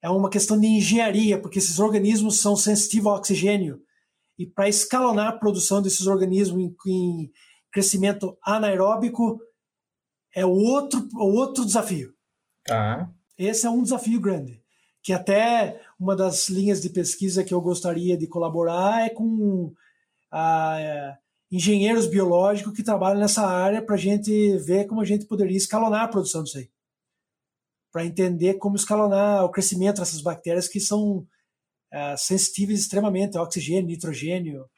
[0.02, 3.82] É uma questão de engenharia, porque esses organismos são sensitivos ao oxigênio.
[4.38, 7.32] E para escalonar a produção desses organismos em, em
[7.72, 9.42] crescimento anaeróbico
[10.36, 12.14] é outro, outro desafio.
[12.64, 13.10] Tá.
[13.38, 14.62] Esse é um desafio grande
[15.08, 19.74] que até uma das linhas de pesquisa que eu gostaria de colaborar é com
[20.30, 21.16] a,
[21.50, 26.04] engenheiros biológicos que trabalham nessa área para a gente ver como a gente poderia escalonar
[26.04, 26.70] a produção disso aí.
[27.98, 31.26] Para entender como escalonar o crescimento dessas bactérias que são
[31.92, 34.70] é, sensitivas extremamente a oxigênio, nitrogênio.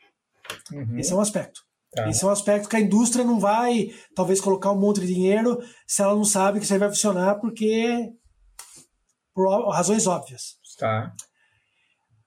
[0.72, 0.98] Uhum.
[0.98, 1.60] Esse é um aspecto.
[1.92, 2.08] Tá.
[2.08, 5.62] Esse é um aspecto que a indústria não vai, talvez, colocar um monte de dinheiro
[5.86, 8.10] se ela não sabe que isso aí vai funcionar, porque
[9.34, 10.58] por razões óbvias.
[10.78, 11.14] Tá.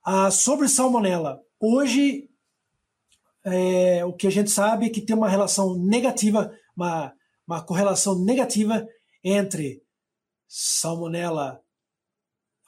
[0.04, 2.28] Ah, sobre salmonela, hoje
[3.46, 7.14] é, o que a gente sabe é que tem uma relação negativa, uma,
[7.46, 8.86] uma correlação negativa
[9.24, 9.82] entre
[10.54, 11.64] salmonela,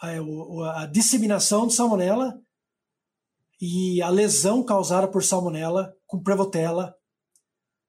[0.01, 2.41] a, a disseminação de salmonela
[3.61, 6.97] e a lesão causada por salmonela com prevotella,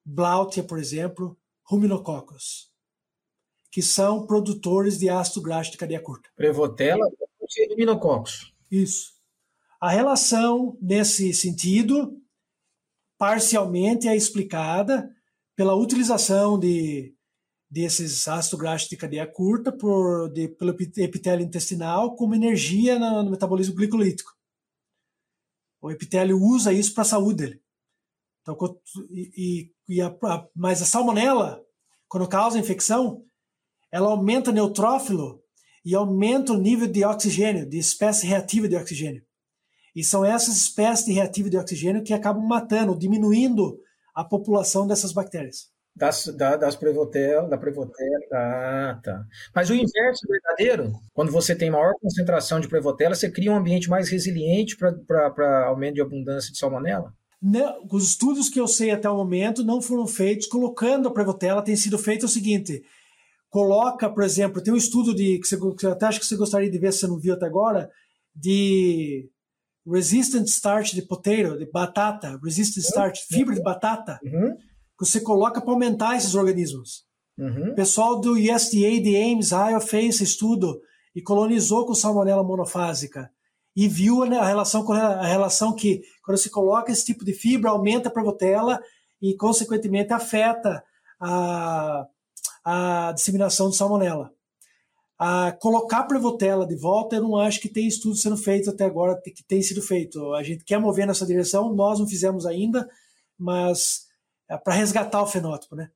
[0.04, 2.70] Blautia, por exemplo, ruminococcus
[3.72, 6.30] que são produtores de ácido graxo de cadeia curta.
[6.36, 7.10] Prevotella
[7.58, 8.54] e luminococcus.
[8.72, 9.14] Isso.
[9.80, 12.22] A relação nesse sentido
[13.18, 15.10] parcialmente é explicada
[15.56, 17.15] pela utilização de
[17.70, 23.32] desses ácidos graxos de cadeia curta por, de, pelo epitélio intestinal como energia no, no
[23.32, 24.32] metabolismo glicolítico.
[25.82, 27.62] O epitélio usa isso para a saúde dele.
[28.42, 28.58] Então,
[29.12, 31.64] e, e a, a, mas a salmonela,
[32.08, 33.26] quando causa infecção,
[33.92, 35.44] ela aumenta o neutrófilo
[35.84, 39.24] e aumenta o nível de oxigênio, de espécie reativa de oxigênio.
[39.96, 43.80] E são essas espécies de reativa de oxigênio que acabam matando, diminuindo
[44.14, 45.72] a população dessas bactérias.
[45.96, 48.26] Das, da, das Prevotel, da Prevotella.
[48.34, 49.26] Ah, tá.
[49.54, 53.56] Mas o inverso é verdadeiro, quando você tem maior concentração de Prevotella, você cria um
[53.56, 57.14] ambiente mais resiliente para aumento de abundância de salmonela?
[57.42, 61.62] Não, os estudos que eu sei até o momento não foram feitos colocando a Prevotella,
[61.62, 62.84] tem sido feito o seguinte:
[63.50, 66.78] coloca, por exemplo, tem um estudo de que você, até acho que você gostaria de
[66.78, 67.90] ver se você não viu até agora,
[68.36, 69.30] de
[69.88, 72.90] resistant starch de potato, de batata, resistant uhum.
[72.90, 74.58] starch, fibra de batata, uhum.
[74.98, 77.06] Que você coloca para aumentar esses organismos.
[77.38, 77.72] Uhum.
[77.72, 80.80] O pessoal do USDA de Ames, Iowa, fez esse estudo
[81.14, 83.30] e colonizou com salmonela monofásica
[83.76, 87.72] e viu a relação com a relação que quando você coloca esse tipo de fibra
[87.72, 88.80] aumenta a prevotella
[89.22, 90.82] e consequentemente afeta
[91.20, 92.08] a
[92.66, 94.34] a disseminação de salmonela.
[95.18, 99.22] A colocar Prevotella de volta, eu não acho que tem estudo sendo feito até agora,
[99.22, 100.34] que tem sido feito.
[100.34, 102.90] A gente quer mover nessa direção, nós não fizemos ainda,
[103.38, 104.05] mas
[104.64, 105.90] para resgatar o fenótipo, né?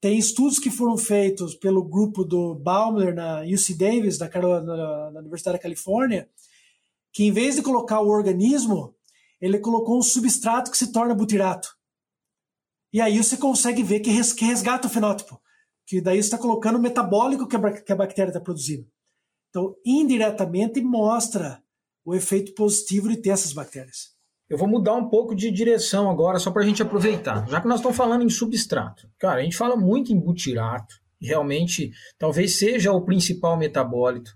[0.00, 5.56] Tem estudos que foram feitos pelo grupo do Baumler na UC Davis, da, na Universidade
[5.56, 6.28] da Califórnia,
[7.12, 8.94] que em vez de colocar o organismo,
[9.40, 11.74] ele colocou um substrato que se torna butirato.
[12.92, 15.40] E aí você consegue ver que resgata o fenótipo,
[15.86, 18.86] que daí você está colocando o metabólico que a bactéria está produzindo.
[19.48, 21.62] Então, indiretamente mostra
[22.04, 24.13] o efeito positivo de ter essas bactérias.
[24.48, 27.48] Eu vou mudar um pouco de direção agora, só para a gente aproveitar.
[27.48, 29.08] Já que nós estamos falando em substrato.
[29.18, 34.32] Cara, a gente fala muito em butirato, realmente talvez seja o principal metabólito,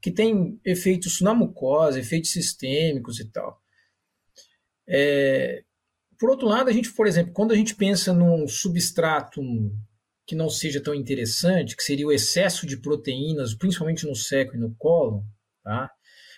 [0.00, 3.60] que tem efeitos na mucosa, efeitos sistêmicos e tal.
[4.86, 5.62] É...
[6.18, 9.40] Por outro lado, a gente, por exemplo, quando a gente pensa num substrato
[10.26, 14.58] que não seja tão interessante, que seria o excesso de proteínas, principalmente no seco e
[14.58, 15.24] no colo,
[15.64, 15.90] tá?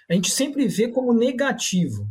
[0.08, 2.08] a gente sempre vê como negativo.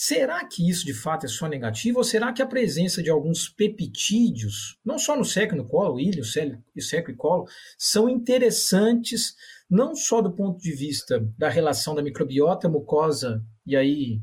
[0.00, 3.48] Será que isso de fato é só negativo ou será que a presença de alguns
[3.48, 9.34] peptídeos, não só no seco e no colo, ilho, seco e colo, são interessantes
[9.68, 14.22] não só do ponto de vista da relação da microbiota, mucosa e aí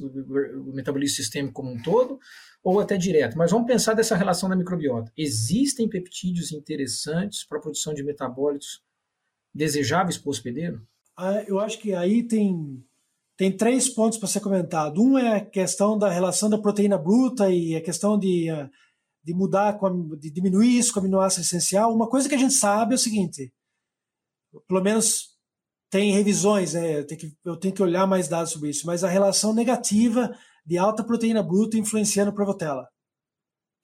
[0.00, 2.18] o metabolismo sistêmico como um todo,
[2.60, 5.12] ou até direto, mas vamos pensar dessa relação da microbiota.
[5.16, 8.82] Existem peptídeos interessantes para a produção de metabólitos
[9.54, 10.84] desejáveis para o hospedeiro?
[11.16, 12.84] Ah, eu acho que aí tem
[13.38, 15.00] tem três pontos para ser comentado.
[15.00, 18.68] Um é a questão da relação da proteína bruta e a questão de, eh,
[19.22, 19.78] de mudar,
[20.18, 21.94] de diminuir isso com aminoácido essencial.
[21.94, 23.54] Uma coisa que a gente sabe é o seguinte,
[24.66, 25.36] pelo menos
[25.88, 26.98] tem revisões, né?
[26.98, 30.36] eu, tenho que, eu tenho que olhar mais dados sobre isso, mas a relação negativa
[30.66, 32.88] de alta proteína bruta influenciando a Provotella.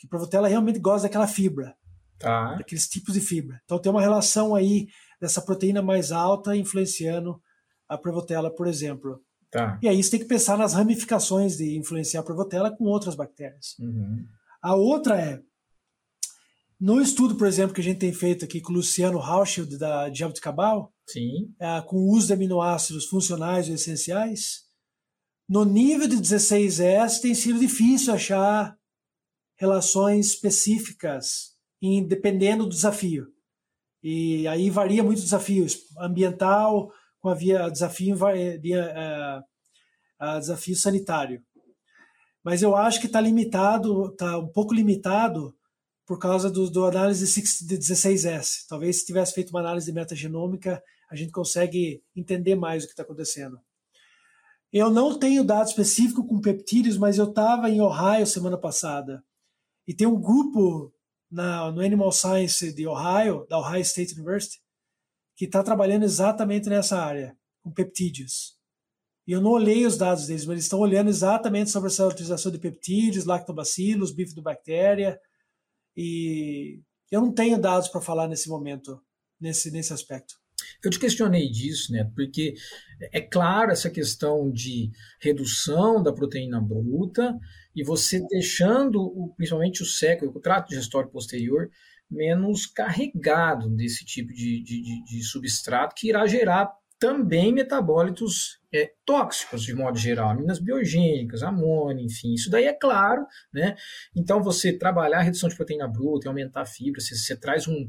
[0.01, 1.77] Que a Provotella realmente gosta daquela fibra,
[2.19, 2.57] tá.
[2.57, 3.61] daqueles tipos de fibra.
[3.65, 4.89] Então tem uma relação aí
[5.21, 7.41] dessa proteína mais alta influenciando
[7.89, 9.24] a Provotella, por exemplo.
[9.55, 9.79] Tá.
[9.81, 13.77] E aí você tem que pensar nas ramificações de influenciar a Provotella com outras bactérias.
[13.79, 14.27] Uhum.
[14.61, 15.41] A outra é,
[16.81, 20.13] no estudo, por exemplo, que a gente tem feito aqui com o Luciano Hauschild, da
[20.13, 21.55] Jabuticabal, Sim.
[21.61, 24.65] É, com o uso de aminoácidos funcionais e essenciais,
[25.49, 28.77] no nível de 16S tem sido difícil achar
[29.57, 31.55] relações específicas,
[32.09, 33.29] dependendo do desafio.
[34.03, 35.65] E aí varia muito o desafio
[36.01, 36.91] ambiental,
[37.25, 38.19] com a via desafio,
[38.61, 39.43] via,
[40.21, 41.43] uh, desafio sanitário.
[42.45, 45.57] Mas eu acho que está limitado, está um pouco limitado
[46.05, 47.25] por causa do, do análise
[47.67, 48.67] de 16S.
[48.69, 53.05] Talvez se tivesse feito uma análise metagenômica, a gente consegue entender mais o que está
[53.05, 53.59] acontecendo.
[54.71, 59.25] Eu não tenho dado específico com peptídeos, mas eu estava em Ohio semana passada
[59.89, 60.93] e tem um grupo
[61.31, 64.63] na, no Animal Science de Ohio, da Ohio State University,
[65.37, 68.55] que está trabalhando exatamente nessa área, com peptídeos.
[69.27, 72.53] E eu não olhei os dados deles, mas eles estão olhando exatamente sobre essa utilização
[72.53, 75.19] de peptídeos, lactobacilos, bifidobactéria,
[75.97, 76.81] e
[77.11, 79.01] eu não tenho dados para falar nesse momento,
[79.41, 80.35] nesse, nesse aspecto.
[80.83, 82.11] Eu te questionei disso, né?
[82.15, 82.55] Porque
[83.13, 87.39] é claro essa questão de redução da proteína bruta
[87.75, 91.71] e você deixando, principalmente o seco, o trato digestório posterior,
[92.15, 99.63] menos carregado desse tipo de, de, de, substrato que irá gerar também metabólitos é, tóxicos,
[99.63, 103.77] de modo geral, aminas biogênicas, amônia, enfim, isso daí é claro, né?
[104.17, 107.69] Então, você trabalhar a redução de proteína bruta e aumentar a fibra, você, você traz
[107.69, 107.87] um,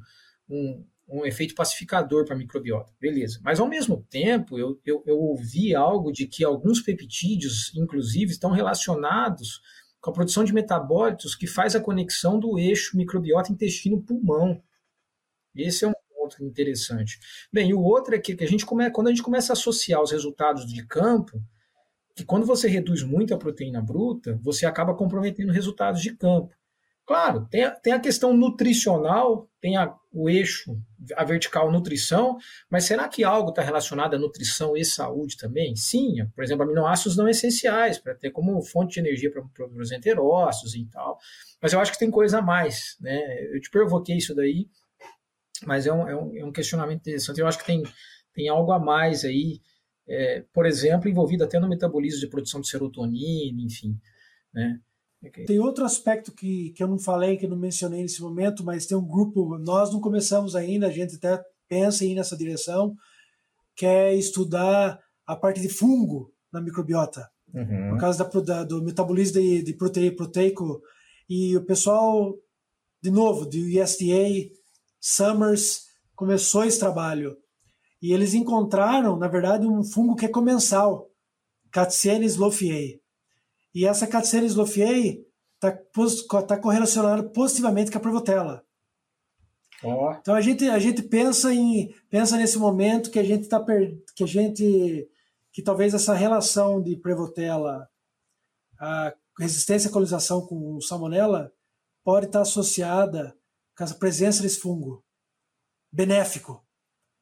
[0.50, 3.40] um, um efeito pacificador para a microbiota, beleza.
[3.44, 8.52] Mas, ao mesmo tempo, eu, eu, eu ouvi algo de que alguns peptídeos, inclusive, estão
[8.52, 9.62] relacionados
[10.06, 14.62] com a produção de metabólitos que faz a conexão do eixo microbiota intestino-pulmão.
[15.56, 17.20] Esse é um ponto interessante.
[17.52, 20.04] Bem, o outro é que, que a gente come, quando a gente começa a associar
[20.04, 21.42] os resultados de campo,
[22.16, 26.54] que quando você reduz muito a proteína bruta, você acaba comprometendo resultados de campo.
[27.06, 30.76] Claro, tem a, tem a questão nutricional, tem a, o eixo,
[31.16, 32.36] a vertical nutrição,
[32.68, 35.76] mas será que algo está relacionado à nutrição e saúde também?
[35.76, 40.74] Sim, por exemplo, aminoácidos não essenciais, para ter como fonte de energia para os enterócitos
[40.74, 41.20] e tal.
[41.62, 42.98] Mas eu acho que tem coisa a mais.
[43.00, 43.20] Né?
[43.54, 44.68] Eu te provoquei isso daí,
[45.64, 47.40] mas é um, é um, é um questionamento interessante.
[47.40, 47.84] Eu acho que tem,
[48.34, 49.62] tem algo a mais aí,
[50.08, 53.96] é, por exemplo, envolvido até no metabolismo de produção de serotonina, enfim.
[54.52, 54.80] Né?
[55.46, 58.86] Tem outro aspecto que, que eu não falei, que eu não mencionei nesse momento, mas
[58.86, 62.96] tem um grupo, nós não começamos ainda, a gente até pensa em ir nessa direção,
[63.76, 67.90] que é estudar a parte de fungo na microbiota, uhum.
[67.92, 70.82] por causa da, da, do metabolismo de, de proteína proteico.
[71.30, 72.34] E o pessoal,
[73.02, 74.52] de novo, do USDA,
[75.00, 77.36] Summers, começou esse trabalho.
[78.02, 81.10] E eles encontraram, na verdade, um fungo que é comensal,
[81.72, 83.02] Catsienes lofiei.
[83.76, 85.78] E essa Katseris loffiei está
[86.48, 88.66] tá correlacionada positivamente com a Prevotella.
[89.84, 90.12] Oh.
[90.14, 93.64] Então a gente, a gente pensa em pensa nesse momento que a gente está
[94.16, 95.10] que a gente
[95.52, 97.90] que talvez essa relação de Prevotella,
[98.80, 101.52] a resistência à colonização com salmonella,
[102.04, 103.38] pode estar associada
[103.78, 105.04] com a presença desse fungo
[105.92, 106.66] benéfico,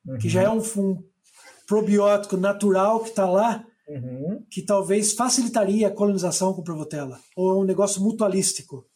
[0.05, 0.17] uhum.
[0.19, 1.03] que já é um, um
[1.67, 4.45] probiótico natural que está lá, uhum.
[4.49, 8.87] que talvez facilitaria a colonização com Prevotella, ou é um negócio mutualístico.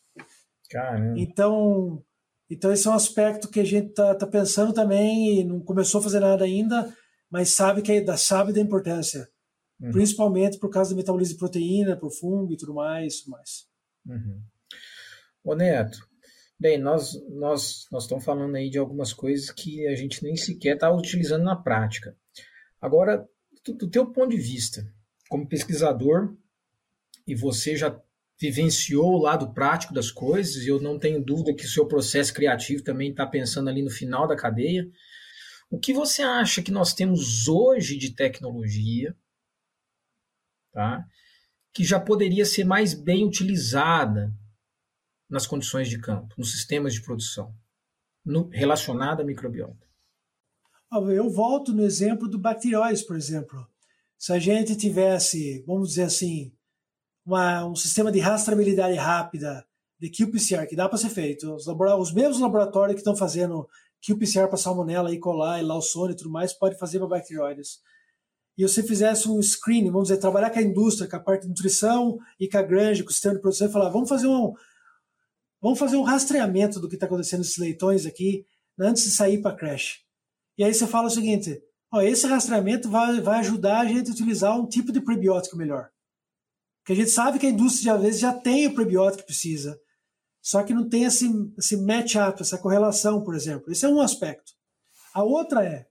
[0.69, 1.19] Caramba.
[1.19, 2.03] Então,
[2.49, 5.99] então esse é um aspecto que a gente está tá pensando também e não começou
[5.99, 6.93] a fazer nada ainda,
[7.29, 9.27] mas sabe que é, sabe da importância,
[9.79, 9.91] uhum.
[9.91, 13.67] principalmente por causa do metabolismo de proteína, por fungo e tudo mais, tudo mais.
[14.05, 14.41] Uhum.
[15.43, 15.99] Ô Neto,
[16.59, 20.75] bem, nós nós nós estamos falando aí de algumas coisas que a gente nem sequer
[20.75, 22.15] está utilizando na prática.
[22.81, 23.27] Agora,
[23.74, 24.91] do, teu ponto de vista,
[25.30, 26.36] como pesquisador,
[27.26, 27.99] e você já
[28.39, 32.34] vivenciou o lado prático das coisas, e eu não tenho dúvida que o seu processo
[32.34, 34.88] criativo também está pensando ali no final da cadeia.
[35.70, 39.15] O que você acha que nós temos hoje de tecnologia,
[40.72, 41.05] tá?
[41.74, 44.34] que já poderia ser mais bem utilizada
[45.30, 47.53] nas condições de campo, nos sistemas de produção,
[48.24, 49.86] no, relacionada à microbiota?
[50.91, 53.67] Eu volto no exemplo do bacterióides, por exemplo.
[54.17, 56.51] Se a gente tivesse, vamos dizer assim,
[57.25, 59.65] uma, um sistema de rastreabilidade rápida
[59.99, 63.67] de qPCR, que dá para ser feito, os, os mesmos laboratórios que estão fazendo
[63.99, 65.19] qPCR para salmonella, E.
[65.19, 67.79] coli, Lawsone e tudo mais, pode fazer para bacterióides.
[68.57, 71.49] E você fizesse um screening, vamos dizer, trabalhar com a indústria, com a parte de
[71.49, 74.53] nutrição e com a granja, com o sistema de produção, e falar, vamos fazer um,
[75.61, 78.45] vamos fazer um rastreamento do que está acontecendo nesses leitões aqui
[78.79, 80.07] antes de sair para a creche.
[80.58, 84.14] E aí você fala o seguinte: ó, esse rastreamento vai, vai ajudar a gente a
[84.14, 85.89] utilizar um tipo de prebiótico melhor.
[86.80, 89.80] Porque a gente sabe que a indústria, às vezes, já tem o prebiótico que precisa,
[90.41, 91.28] só que não tem esse,
[91.58, 93.72] esse match-up, essa correlação, por exemplo.
[93.72, 94.53] Esse é um aspecto.
[95.14, 95.86] A outra é,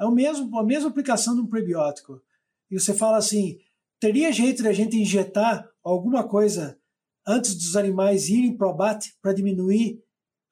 [0.00, 2.22] é o mesmo, a mesma aplicação de um prebiótico.
[2.70, 3.58] E você fala assim,
[3.98, 6.78] teria jeito de a gente injetar alguma coisa
[7.26, 10.00] antes dos animais irem para o abate para diminuir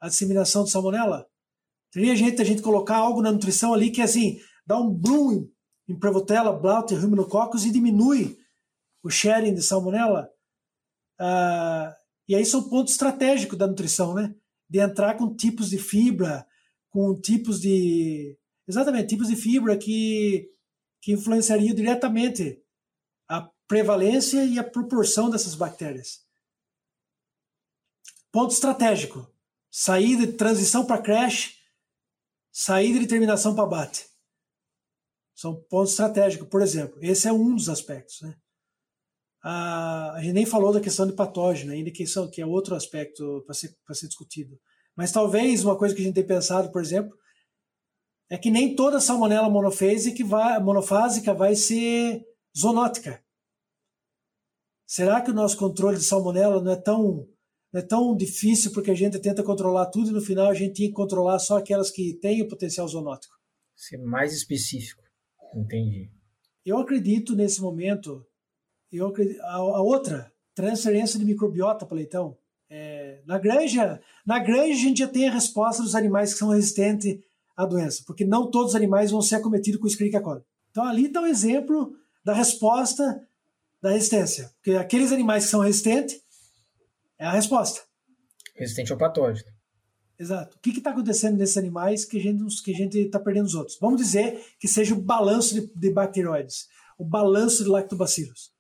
[0.01, 1.29] a disseminação de salmonela?
[1.93, 5.47] Teria jeito a gente colocar algo na nutrição ali que assim dá um bloom
[5.87, 8.39] em Prevotella, Blaut e Ruminococcus e diminui
[9.03, 10.31] o sharing de salmonela?
[11.21, 11.95] Ah,
[12.27, 14.35] e aí são pontos estratégicos da nutrição, né?
[14.69, 16.47] De entrar com tipos de fibra,
[16.89, 20.49] com tipos de exatamente tipos de fibra que
[21.03, 22.63] que influenciariam diretamente
[23.29, 26.25] a prevalência e a proporção dessas bactérias.
[28.31, 29.29] Ponto estratégico.
[29.69, 31.62] Saída de transição para crash,
[32.53, 34.07] saída de terminação para abate.
[35.35, 36.99] São pontos estratégicos, por exemplo.
[37.03, 38.21] Esse é um dos aspectos.
[38.21, 38.37] Né?
[39.43, 42.75] A, a gente nem falou da questão de patógeno, ainda que, são, que é outro
[42.77, 44.61] aspecto para ser, ser discutido.
[44.95, 47.17] Mas talvez uma coisa que a gente tem pensado, por exemplo,
[48.31, 52.23] é que nem toda salmonela monofásica vai, monofásica vai ser
[52.57, 53.25] zoonótica.
[54.87, 57.27] Será que o nosso controle de salmonela não é tão
[57.79, 60.89] é tão difícil porque a gente tenta controlar tudo e no final a gente tinha
[60.89, 63.35] que controlar só aquelas que têm o potencial zoonótico?
[63.75, 65.03] Ser mais específico.
[65.55, 66.11] Entendi.
[66.65, 68.25] Eu acredito nesse momento,
[68.91, 72.37] eu acredito, a, a outra, transferência de microbiota para leitão.
[72.69, 76.49] É, na granja, na granja a gente já tem a resposta dos animais que são
[76.51, 77.21] resistentes
[77.57, 80.43] à doença, porque não todos os animais vão ser acometidos com Escherichia coli.
[80.71, 81.95] Então ali está o um exemplo
[82.25, 83.27] da resposta
[83.81, 86.22] da resistência, porque aqueles animais que são resistentes
[87.23, 87.81] é a resposta.
[88.57, 89.49] Resistente ao patógeno.
[90.19, 90.57] Exato.
[90.57, 93.55] O que está acontecendo nesses animais que a gente que a gente está perdendo os
[93.55, 93.79] outros?
[93.81, 96.69] Vamos dizer que seja o balanço de, de bacteroides,
[96.99, 98.53] o balanço de lactobacilos.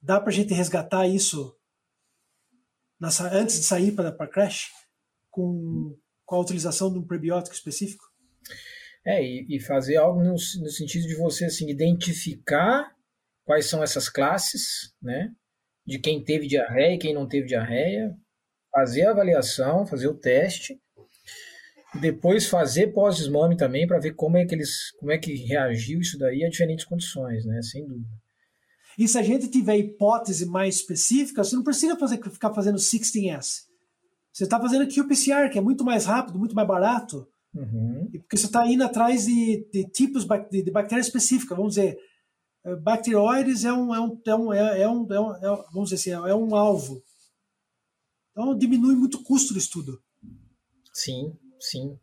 [0.00, 1.56] Dá para a gente resgatar isso
[3.00, 4.70] nessa, antes de sair para a crash
[5.30, 8.04] com, com a utilização de um prebiótico específico?
[9.04, 12.96] É, e, e fazer algo no, no, sentido de você assim, identificar
[13.44, 15.34] quais são essas classes, né?
[15.86, 18.14] De quem teve diarreia e quem não teve diarreia,
[18.70, 20.80] fazer a avaliação, fazer o teste,
[22.00, 26.18] depois fazer pós-desmame também para ver como é que eles, como é que reagiu isso
[26.18, 27.60] daí a diferentes condições, né?
[27.62, 28.08] Sem dúvida.
[28.98, 33.62] E se a gente tiver hipótese mais específica, você não precisa fazer, ficar fazendo 16S.
[34.32, 37.26] Você está fazendo qPCR, que é muito mais rápido, muito mais barato.
[37.54, 38.08] Uhum.
[38.10, 41.56] Porque você está indo atrás de, de tipos de, de bactérias específicas.
[41.56, 41.98] Vamos dizer,
[42.82, 46.16] bacteroides é um, é um, é um, é um, é um, é um vamos dizer
[46.16, 47.02] assim, é um alvo.
[48.30, 50.02] Então diminui muito o custo do estudo.
[50.92, 51.98] Sim, sim.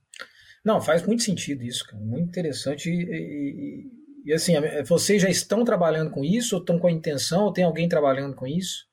[0.63, 2.03] Não, faz muito sentido isso, cara.
[2.03, 2.89] Muito interessante.
[2.89, 3.91] E, e,
[4.25, 4.53] e, assim,
[4.85, 6.55] vocês já estão trabalhando com isso?
[6.55, 7.45] Ou estão com a intenção?
[7.45, 8.87] Ou tem alguém trabalhando com isso?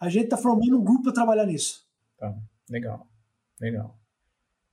[0.00, 1.84] A gente está formando um grupo para trabalhar nisso.
[2.16, 2.32] Tá,
[2.70, 3.06] legal.
[3.60, 3.97] Legal.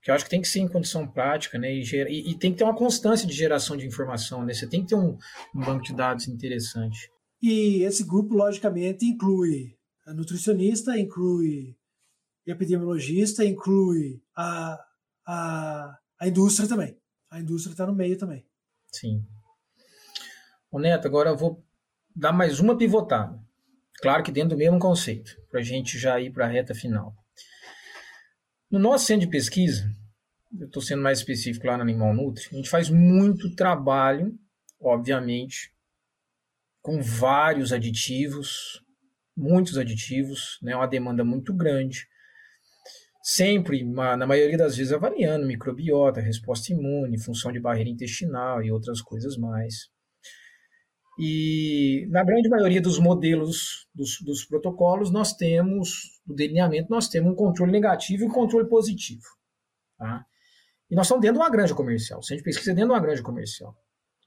[0.05, 1.73] Que eu acho que tem que ser em condição prática, né?
[1.73, 4.53] E, e, e, tem que ter uma constância de geração de informação, né?
[4.53, 5.17] Você tem que ter um,
[5.55, 7.09] um banco de dados interessante.
[7.41, 9.75] E esse grupo, logicamente, inclui
[10.05, 11.75] a nutricionista, inclui
[12.45, 14.79] epidemiologista, inclui a,
[15.25, 16.95] a, a indústria também.
[17.31, 18.45] A indústria está no meio também.
[18.91, 19.25] Sim.
[20.69, 21.65] Ô Neto, agora eu vou
[22.15, 23.43] dar mais uma pivotada.
[24.03, 27.15] Claro que dentro do mesmo conceito, para a gente já ir para a reta final.
[28.71, 29.89] No nosso centro de pesquisa,
[30.59, 34.37] eu estou sendo mais específico lá no Animal Nutri, a gente faz muito trabalho,
[34.81, 35.71] obviamente,
[36.81, 38.81] com vários aditivos,
[39.37, 42.07] muitos aditivos, né, uma demanda muito grande,
[43.21, 49.01] sempre, na maioria das vezes, avaliando microbiota, resposta imune, função de barreira intestinal e outras
[49.01, 49.89] coisas mais.
[51.17, 57.31] E na grande maioria dos modelos dos, dos protocolos, nós temos, do delineamento, nós temos
[57.31, 59.23] um controle negativo e um controle positivo.
[59.97, 60.25] Tá?
[60.89, 62.21] E nós estamos dentro de uma granja comercial.
[62.21, 63.75] Se a gente pesquisa dentro de uma granja comercial.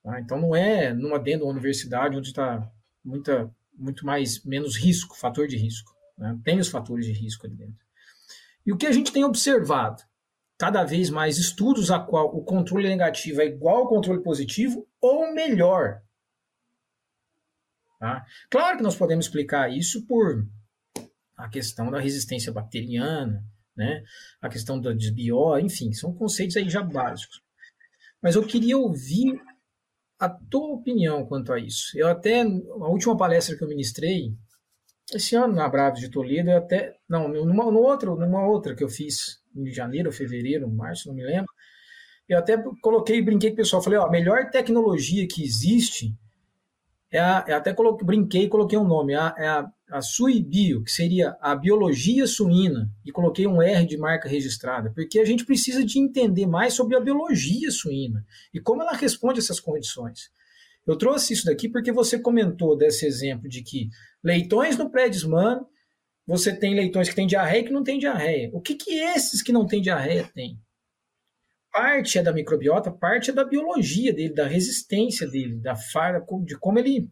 [0.03, 0.19] Tá?
[0.21, 2.71] Então não é numa dentro de uma universidade onde está
[3.05, 5.93] muita, muito mais, menos risco, fator de risco.
[6.17, 6.39] Né?
[6.43, 7.87] Tem os fatores de risco ali dentro.
[8.65, 10.03] E o que a gente tem observado?
[10.59, 15.33] Cada vez mais estudos a qual o controle negativo é igual ao controle positivo ou
[15.33, 16.03] melhor.
[17.99, 18.25] Tá?
[18.51, 20.47] Claro que nós podemos explicar isso por
[21.37, 23.45] a questão da resistência bacteriana,
[23.77, 24.03] né?
[24.41, 27.41] a questão da desbiose, enfim, são conceitos aí já básicos.
[28.23, 29.41] Mas eu queria ouvir
[30.19, 31.97] a tua opinião quanto a isso.
[31.97, 34.35] Eu até, a última palestra que eu ministrei,
[35.15, 38.83] esse ano na Bravos de Toledo, eu até, não, numa, no outro, numa outra que
[38.83, 41.51] eu fiz em janeiro, fevereiro, março, não me lembro,
[42.29, 46.15] eu até coloquei, brinquei com o pessoal, falei, ó, a melhor tecnologia que existe
[47.11, 50.03] é a, eu até coloquei, brinquei e coloquei um nome, é a, é a, a
[50.03, 55.25] Suibio, que seria a biologia suína, e coloquei um R de marca registrada, porque a
[55.25, 59.59] gente precisa de entender mais sobre a biologia suína e como ela responde a essas
[59.59, 60.31] condições.
[60.87, 63.89] Eu trouxe isso daqui porque você comentou desse exemplo de que
[64.23, 65.63] leitões no pré-desmame,
[66.27, 68.51] você tem leitões que têm diarreia e que não têm diarreia.
[68.53, 70.59] O que, que esses que não têm diarreia têm?
[71.73, 76.59] Parte é da microbiota, parte é da biologia dele, da resistência dele, da falha, de
[76.59, 77.11] como ele.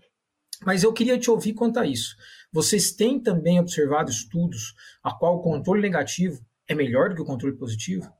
[0.65, 2.17] Mas eu queria te ouvir quanto a isso.
[2.53, 7.27] Vocês têm também observado estudos a qual o controle negativo é melhor do que o
[7.27, 8.11] controle positivo?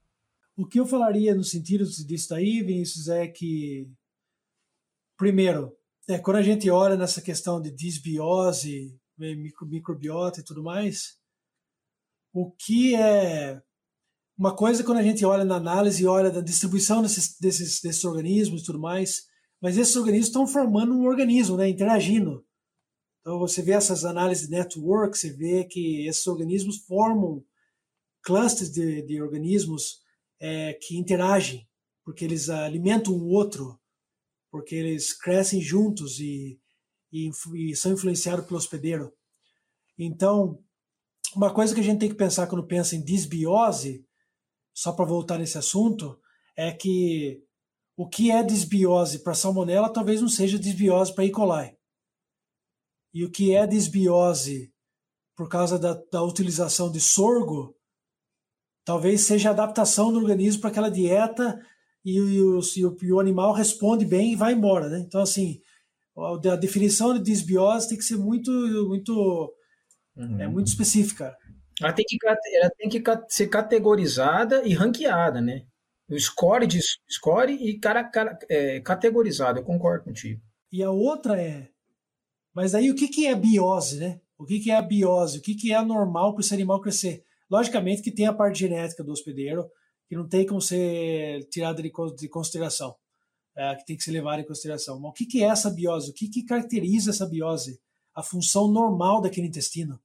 [0.57, 3.91] O que eu falaria no sentido disso daí, Vinícius, é que,
[5.17, 5.77] primeiro,
[6.09, 11.19] é, quando a gente olha nessa questão de disbiose, microbiota e tudo mais,
[12.33, 13.61] o que é
[14.39, 18.05] uma coisa quando a gente olha na análise e olha da distribuição desses, desses, desses
[18.05, 19.25] organismos e tudo mais,
[19.61, 22.45] mas esses organismos estão formando um organismo, né, interagindo.
[23.21, 27.43] Então você vê essas análises de network, você vê que esses organismos formam
[28.23, 30.01] clusters de, de organismos
[30.39, 31.67] é, que interagem,
[32.05, 33.81] porque eles alimentam um outro,
[34.51, 36.61] porque eles crescem juntos e,
[37.11, 39.13] e, e são influenciados pelo hospedeiro.
[39.99, 40.63] Então,
[41.35, 44.06] uma coisa que a gente tem que pensar quando pensa em disbiose
[44.77, 46.21] só para voltar nesse assunto,
[46.55, 47.43] é que
[47.97, 51.31] o que é desbiose para salmonela talvez não seja desbiose para E.
[51.31, 51.75] coli.
[53.15, 54.71] E o que é desbiose
[55.35, 57.75] por causa da, da utilização de sorgo,
[58.85, 61.59] talvez seja adaptação do organismo para aquela dieta
[62.05, 64.91] e, e, o, e, o, e, o, animal responde bem e vai embora.
[64.91, 64.99] Né?
[64.99, 65.59] Então, assim,
[66.19, 68.51] a, a definição de desbiose tem que ser muito,
[68.87, 69.55] muito,
[70.17, 70.39] uhum.
[70.39, 71.35] é muito específica.
[71.81, 75.67] Ela tem que, ela tem que ser categorizada e ranqueada, né?
[76.09, 80.41] O score de score e cara, cara, é, categorizado, eu concordo contigo.
[80.73, 81.69] E a outra é.
[82.55, 84.21] Mas aí o que, que é biose, né?
[84.39, 85.39] O que, que é a biose?
[85.39, 87.25] O que, que é normal para esse animal crescer?
[87.51, 89.69] Logicamente que tem a parte genética do hospedeiro,
[90.09, 92.95] que não tem como ser tirada de, de consideração,
[93.57, 94.99] é, que tem que ser levada em consideração.
[94.99, 96.11] Mas o que, que é essa biose?
[96.11, 97.81] O que, que caracteriza essa biose?
[98.15, 100.01] A função normal daquele intestino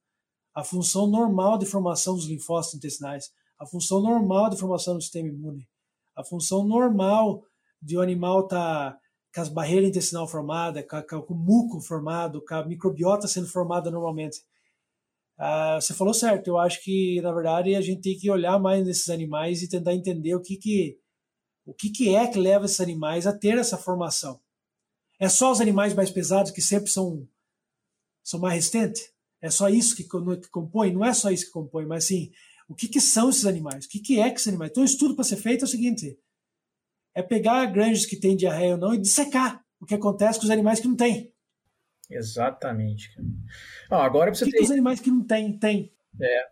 [0.54, 5.28] a função normal de formação dos linfócitos intestinais, a função normal de formação do sistema
[5.28, 5.68] imune,
[6.16, 7.44] a função normal
[7.80, 8.98] de um animal estar tá
[9.34, 13.90] com as barreiras intestinal formadas, com, com, o muco formado, com a microbiota sendo formada
[13.90, 14.38] normalmente.
[15.38, 18.84] Ah, você falou certo, eu acho que, na verdade, a gente tem que olhar mais
[18.84, 20.98] nesses animais e tentar entender o que, que,
[21.64, 24.38] o que, que é que leva esses animais a ter essa formação.
[25.18, 27.26] É só os animais mais pesados que sempre são,
[28.22, 29.12] são mais resistentes?
[29.42, 30.92] É só isso que, que compõe?
[30.92, 32.30] Não é só isso que compõe, mas assim,
[32.68, 33.84] o que, que são esses animais?
[33.84, 34.70] O que, que é que esses animais?
[34.70, 36.16] Então, o estudo para ser feito é o seguinte:
[37.14, 40.50] é pegar granjas que têm diarreia ou não e dissecar o que acontece com os
[40.50, 41.32] animais que não têm.
[42.08, 43.10] Exatamente.
[43.90, 44.58] Ah, agora você o que, ter...
[44.58, 45.92] que os animais que não têm têm?
[46.20, 46.44] É.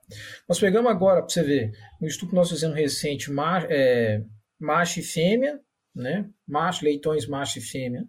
[0.48, 4.24] Nós pegamos agora, para você ver, no estudo que nós fizemos recente, macho, é,
[4.58, 5.60] macho e fêmea,
[5.94, 6.28] né?
[6.46, 8.04] Macho, leitões, macho e fêmea,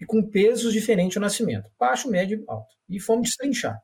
[0.00, 2.74] e com pesos diferentes ao nascimento, baixo, médio e alto.
[2.88, 3.80] E fomos destrinchar.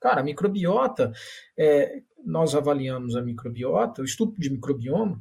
[0.00, 1.12] Cara, a microbiota,
[1.56, 5.20] é, nós avaliamos a microbiota, o estudo de microbioma,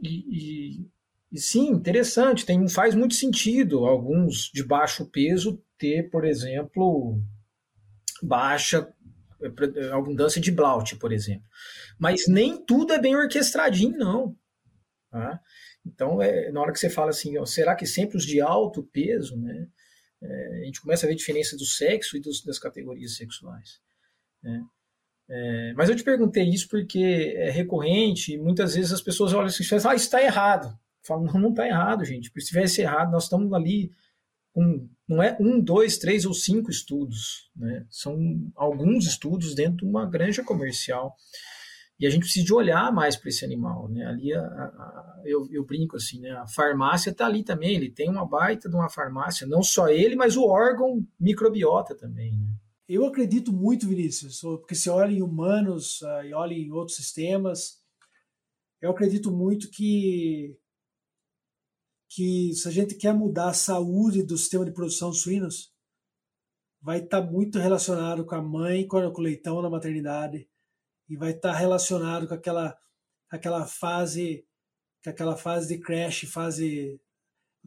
[0.00, 0.90] e, e,
[1.30, 7.20] e, sim, interessante, tem, faz muito sentido alguns de baixo peso ter, por exemplo,
[8.22, 8.92] baixa
[9.42, 11.46] é, abundância de Blaut, por exemplo.
[11.98, 14.36] Mas nem tudo é bem orquestradinho, não.
[15.10, 15.40] Tá?
[15.84, 18.82] Então, é, na hora que você fala assim, ó, será que sempre os de alto
[18.82, 19.68] peso, né?
[20.22, 23.80] É, a gente começa a ver a diferença do sexo e dos, das categorias sexuais.
[24.42, 24.62] Né?
[25.28, 29.46] É, mas eu te perguntei isso porque é recorrente, e muitas vezes as pessoas olham
[29.46, 30.66] assim e falam, ah, isso está errado.
[30.68, 32.30] Eu falo, não, não está errado, gente.
[32.36, 33.90] Se tivesse errado, nós estamos ali
[34.52, 37.86] com, não é um, dois, três ou cinco estudos, né?
[37.90, 38.16] São
[38.54, 41.16] alguns estudos dentro de uma granja comercial.
[42.02, 44.04] E a gente precisa de olhar mais para esse animal, né?
[44.04, 46.32] Ali, a, a, eu, eu, brinco assim, né?
[46.32, 50.16] A farmácia está ali também, ele tem uma baita de uma farmácia, não só ele,
[50.16, 52.48] mas o órgão microbiota também, né?
[52.88, 57.80] Eu acredito muito, Vinícius, porque se olha em humanos uh, e olha em outros sistemas,
[58.80, 60.58] eu acredito muito que
[62.10, 65.72] que se a gente quer mudar a saúde do sistema de produção de suínos,
[66.80, 70.48] vai estar tá muito relacionado com a mãe, com o leitão na maternidade,
[71.12, 72.74] e vai estar tá relacionado com aquela,
[73.30, 74.46] aquela fase,
[75.04, 76.98] com aquela fase de crash, fase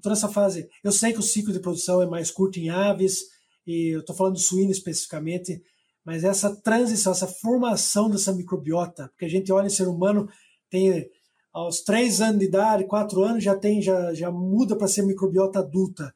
[0.01, 0.67] toda essa fase.
[0.83, 3.19] Eu sei que o ciclo de produção é mais curto em aves,
[3.67, 5.63] e eu estou falando de suíno especificamente,
[6.03, 10.27] mas essa transição, essa formação dessa microbiota, porque a gente olha em ser humano,
[10.67, 11.07] tem
[11.53, 15.59] aos três anos de idade, quatro anos, já tem, já, já muda para ser microbiota
[15.59, 16.15] adulta.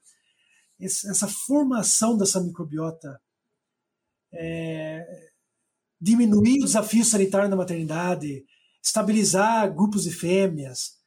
[0.82, 3.22] essa formação dessa microbiota,
[4.34, 5.29] é,
[6.00, 8.46] diminuir o desafio sanitário na maternidade,
[8.84, 10.98] estabilizar grupos de fêmeas,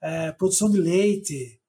[0.00, 1.60] é, produção de leite,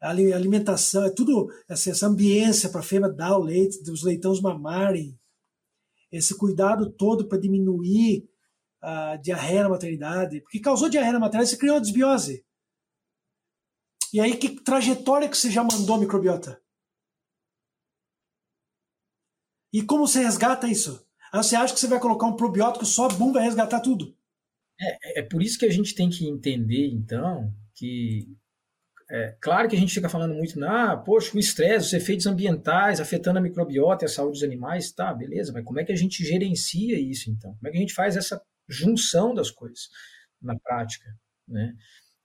[0.00, 5.18] alimentação, é tudo essa, essa ambiência para a fêmea dar o leite, os leitões mamarem,
[6.10, 8.28] esse cuidado todo para diminuir
[8.80, 12.44] a diarreia na maternidade, porque causou diarreia na maternidade, você criou desbiose.
[14.12, 16.62] E aí, que trajetória que você já mandou a microbiota?
[19.72, 21.06] E como você resgata isso?
[21.32, 24.16] Aí você acha que você vai colocar um probiótico só, bum, vai resgatar tudo.
[24.80, 28.28] É, é por isso que a gente tem que entender, então, que
[29.10, 33.00] é, claro que a gente fica falando muito, ah, poxa, o estresse, os efeitos ambientais
[33.00, 35.96] afetando a microbiota e a saúde dos animais, tá, beleza, mas como é que a
[35.96, 37.54] gente gerencia isso então?
[37.54, 39.88] Como é que a gente faz essa junção das coisas
[40.42, 41.06] na prática,
[41.48, 41.74] né?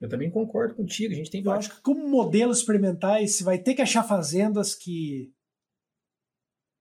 [0.01, 3.57] Eu também concordo contigo, a gente tem Eu acho que como modelos experimentais, você vai
[3.57, 5.31] ter que achar fazendas que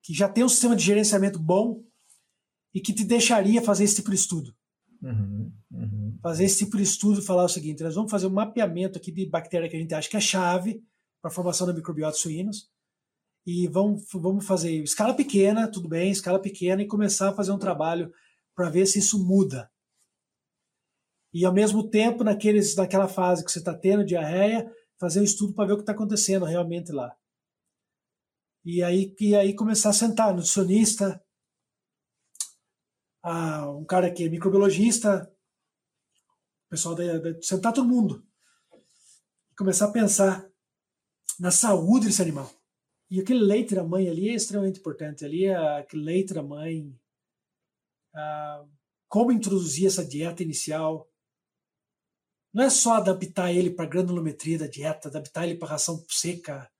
[0.04, 1.80] que já tem um sistema de gerenciamento bom
[2.74, 4.54] e que te deixaria fazer esse tipo de estudo.
[5.02, 6.18] Uhum, uhum.
[6.22, 9.10] Fazer esse tipo de estudo e falar o seguinte: nós vamos fazer um mapeamento aqui
[9.10, 10.82] de bactéria que a gente acha que é chave
[11.20, 12.70] para a formação da microbiota suínos
[13.46, 17.58] e vamos, vamos fazer escala pequena, tudo bem, escala pequena, e começar a fazer um
[17.58, 18.12] trabalho
[18.54, 19.70] para ver se isso muda.
[21.32, 25.54] E ao mesmo tempo, naqueles, naquela fase que você está tendo diarreia, fazer um estudo
[25.54, 27.16] para ver o que está acontecendo realmente lá.
[28.64, 31.21] E aí, e aí começar a sentar, nutricionista,
[33.22, 35.32] ah, um cara que é microbiologista,
[36.68, 38.26] pessoal da, da, sentar todo mundo
[39.50, 40.50] e começar a pensar
[41.38, 42.50] na saúde desse animal.
[43.10, 45.22] E aquele leite da mãe ali é extremamente importante.
[45.22, 46.98] Ali é aquele leite da mãe
[48.14, 48.64] ah,
[49.06, 51.06] como introduzir essa dieta inicial.
[52.54, 56.02] Não é só adaptar ele para a granulometria da dieta, adaptar ele para a ração
[56.08, 56.71] seca.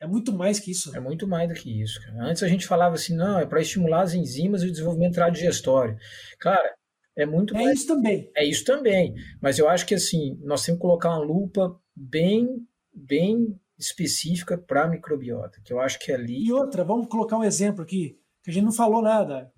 [0.00, 0.94] É muito mais que isso.
[0.94, 2.00] É muito mais do que isso.
[2.00, 2.24] Cara.
[2.24, 5.96] Antes a gente falava assim, não, é para estimular as enzimas e o desenvolvimento digestório.
[6.38, 6.74] Cara,
[7.16, 7.68] é muito é mais.
[7.68, 8.30] É isso também.
[8.36, 9.14] É isso também.
[9.40, 14.84] Mas eu acho que assim, nós temos que colocar uma lupa bem, bem específica para
[14.84, 16.44] a microbiota, que eu acho que é ali.
[16.44, 19.52] E outra, vamos colocar um exemplo aqui, que a gente não falou nada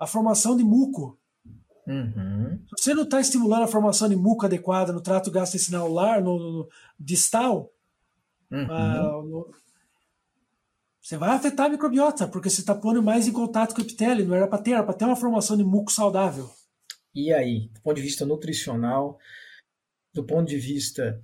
[0.00, 1.18] a formação de muco.
[1.86, 2.58] Uhum.
[2.76, 6.38] Se você não está estimulando a formação de muco adequada no trato gastrointestinal lar, no,
[6.38, 6.68] no
[6.98, 7.70] distal,
[8.50, 8.64] uhum.
[8.64, 9.50] uh, no,
[11.00, 14.26] você vai afetar a microbiota, porque você está pondo mais em contato com o epitélio,
[14.26, 16.48] não era para ter, era para ter uma formação de muco saudável.
[17.14, 19.18] E aí, do ponto de vista nutricional,
[20.14, 21.20] do ponto de vista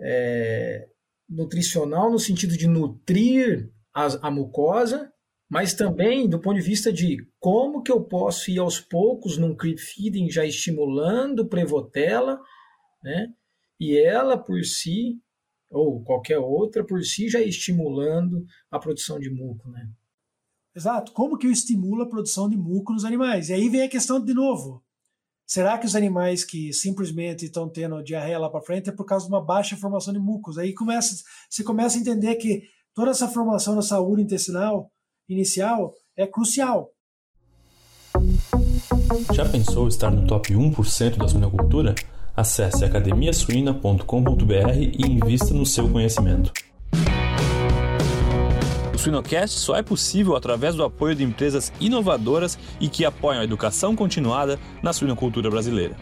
[0.00, 0.88] é,
[1.28, 5.12] nutricional, no sentido de nutrir a, a mucosa,
[5.48, 9.54] mas também do ponto de vista de como que eu posso ir aos poucos num
[9.54, 12.40] creep feeding já estimulando prevotela,
[13.02, 13.32] né?
[13.78, 15.20] E ela por si
[15.70, 19.88] ou qualquer outra por si já estimulando a produção de muco, né?
[20.74, 21.12] Exato.
[21.12, 23.48] Como que eu estimulo a produção de muco nos animais?
[23.48, 24.82] E aí vem a questão de novo.
[25.46, 29.26] Será que os animais que simplesmente estão tendo diarreia lá para frente é por causa
[29.26, 30.58] de uma baixa formação de mucos?
[30.58, 32.62] Aí começa, você começa a entender que
[32.94, 34.92] toda essa formação na saúde intestinal
[35.28, 36.92] inicial é crucial.
[39.32, 41.94] Já pensou estar no top 1% da suinocultura?
[42.38, 44.04] Acesse academiasuina.com.br
[44.76, 46.52] e invista no seu conhecimento.
[48.94, 53.44] O Suinocast só é possível através do apoio de empresas inovadoras e que apoiam a
[53.44, 55.96] educação continuada na suinocultura brasileira.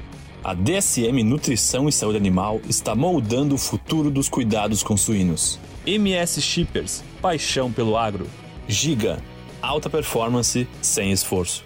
[0.44, 5.58] A DSM Nutrição e Saúde Animal está moldando o futuro dos cuidados com suínos.
[5.86, 8.26] MS Shippers, paixão pelo agro.
[8.68, 9.22] Giga,
[9.62, 11.65] alta performance sem esforço.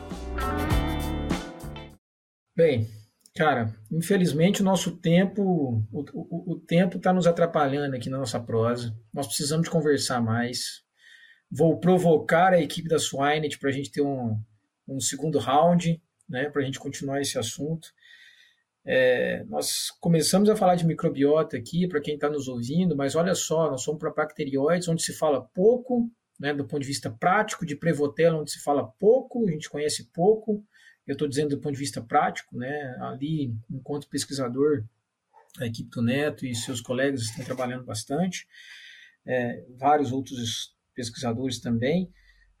[2.55, 2.87] Bem,
[3.33, 8.39] Cara, infelizmente o nosso tempo, o, o, o tempo está nos atrapalhando aqui na nossa
[8.39, 8.93] prosa.
[9.13, 10.83] Nós precisamos de conversar mais.
[11.49, 14.37] Vou provocar a equipe da Swinet para a gente ter um,
[14.87, 17.87] um segundo round, né, para a gente continuar esse assunto.
[18.83, 23.35] É, nós começamos a falar de microbiota aqui, para quem está nos ouvindo, mas olha
[23.35, 27.65] só, nós somos para bacterióides, onde se fala pouco, né, do ponto de vista prático,
[27.65, 30.65] de prevotela, onde se fala pouco, a gente conhece pouco,
[31.07, 32.95] eu estou dizendo do ponto de vista prático, né?
[33.01, 34.83] Ali, enquanto pesquisador,
[35.59, 38.47] a equipe do Neto e seus colegas estão trabalhando bastante,
[39.25, 42.11] é, vários outros pesquisadores também,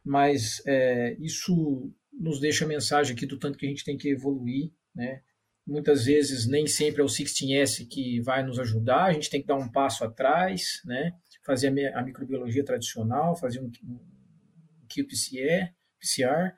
[0.03, 4.09] mas é, isso nos deixa a mensagem aqui do tanto que a gente tem que
[4.09, 5.21] evoluir, né?
[5.65, 9.47] Muitas vezes nem sempre é o 16S que vai nos ajudar, a gente tem que
[9.47, 11.13] dar um passo atrás, né?
[11.45, 13.71] Fazer a, microbiologia tradicional, fazer um
[14.89, 16.53] QPCR, PCR,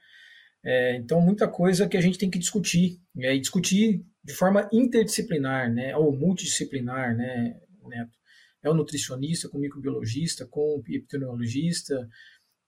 [0.64, 4.70] é, então, muita coisa que a gente tem que discutir, né, e discutir de forma
[4.72, 8.18] interdisciplinar, né, ou multidisciplinar, né, Neto?
[8.61, 12.09] É o nutricionista, com o microbiologista, com o epidemiologista,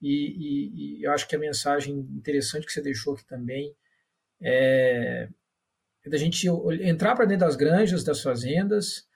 [0.02, 3.74] e, e, e, eu acho que a mensagem interessante que você deixou aqui também
[4.42, 5.30] é,
[6.04, 6.46] é da gente
[6.82, 9.08] entrar para dentro das granjas, das fazendas,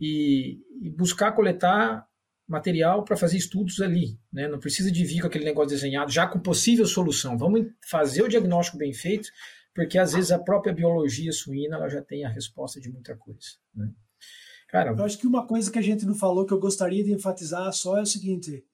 [0.00, 2.06] e, e buscar coletar
[2.48, 4.18] material para fazer estudos ali.
[4.32, 4.48] Né?
[4.48, 7.36] Não precisa de vir com aquele negócio desenhado, já com possível solução.
[7.36, 9.28] Vamos fazer o diagnóstico bem feito,
[9.74, 13.50] porque às vezes a própria biologia suína ela já tem a resposta de muita coisa.
[13.74, 13.92] Né?
[14.68, 17.12] Cara, eu acho que uma coisa que a gente não falou que eu gostaria de
[17.12, 18.64] enfatizar só é o seguinte,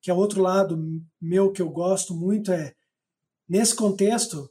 [0.00, 2.74] que é outro lado meu que eu gosto muito é
[3.48, 4.50] nesse contexto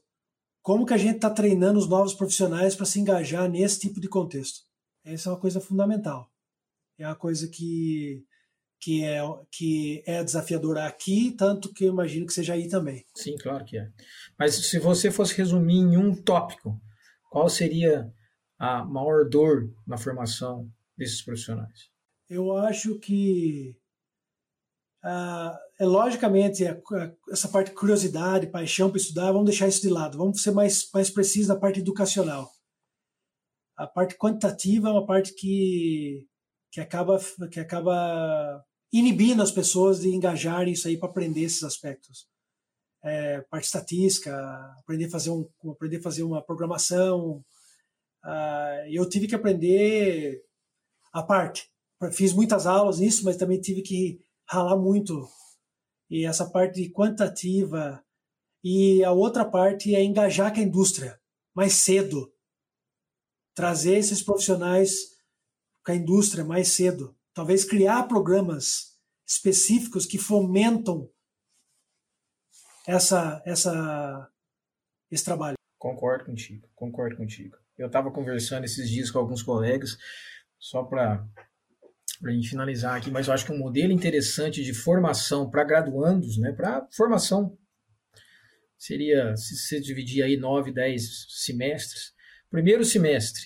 [0.62, 4.08] como que a gente está treinando os novos profissionais para se engajar nesse tipo de
[4.08, 4.62] contexto.
[5.04, 6.30] Essa é uma coisa fundamental.
[6.98, 8.26] É uma coisa que
[8.80, 9.22] que é,
[9.52, 13.06] que é desafiadora aqui, tanto que eu imagino que seja aí também.
[13.16, 13.90] Sim, claro que é.
[14.38, 16.80] Mas se você fosse resumir em um tópico,
[17.30, 18.12] qual seria
[18.58, 21.90] a maior dor na formação desses profissionais?
[22.30, 23.76] Eu acho que
[25.04, 29.82] ah, é logicamente a, a, essa parte de curiosidade, paixão para estudar, vamos deixar isso
[29.82, 30.18] de lado.
[30.18, 32.50] Vamos ser mais mais precisos na parte educacional.
[33.78, 36.28] A parte quantitativa é uma parte que
[36.72, 37.20] que acaba
[37.52, 42.28] que acaba inibindo as pessoas de engajarem isso aí para aprender esses aspectos.
[43.02, 44.36] É, parte estatística,
[44.80, 47.44] aprender a fazer, um, aprender a fazer uma programação.
[48.24, 50.44] Uh, eu tive que aprender
[51.14, 51.72] a parte.
[52.12, 55.28] Fiz muitas aulas nisso, mas também tive que ralar muito.
[56.10, 58.04] E essa parte quantitativa.
[58.64, 61.20] E a outra parte é engajar com a indústria
[61.54, 62.34] mais cedo.
[63.54, 65.18] Trazer esses profissionais
[65.86, 71.10] com a indústria mais cedo talvez criar programas específicos que fomentam
[72.86, 74.30] essa, essa,
[75.10, 75.56] esse trabalho.
[75.78, 77.56] Concordo contigo, concordo contigo.
[77.78, 79.98] Eu estava conversando esses dias com alguns colegas,
[80.60, 81.26] só para
[82.26, 86.38] a gente finalizar aqui, mas eu acho que um modelo interessante de formação para graduandos,
[86.38, 87.58] né, para formação,
[88.78, 92.14] seria, se você dividir aí 9, 10 semestres,
[92.50, 93.44] primeiro semestre,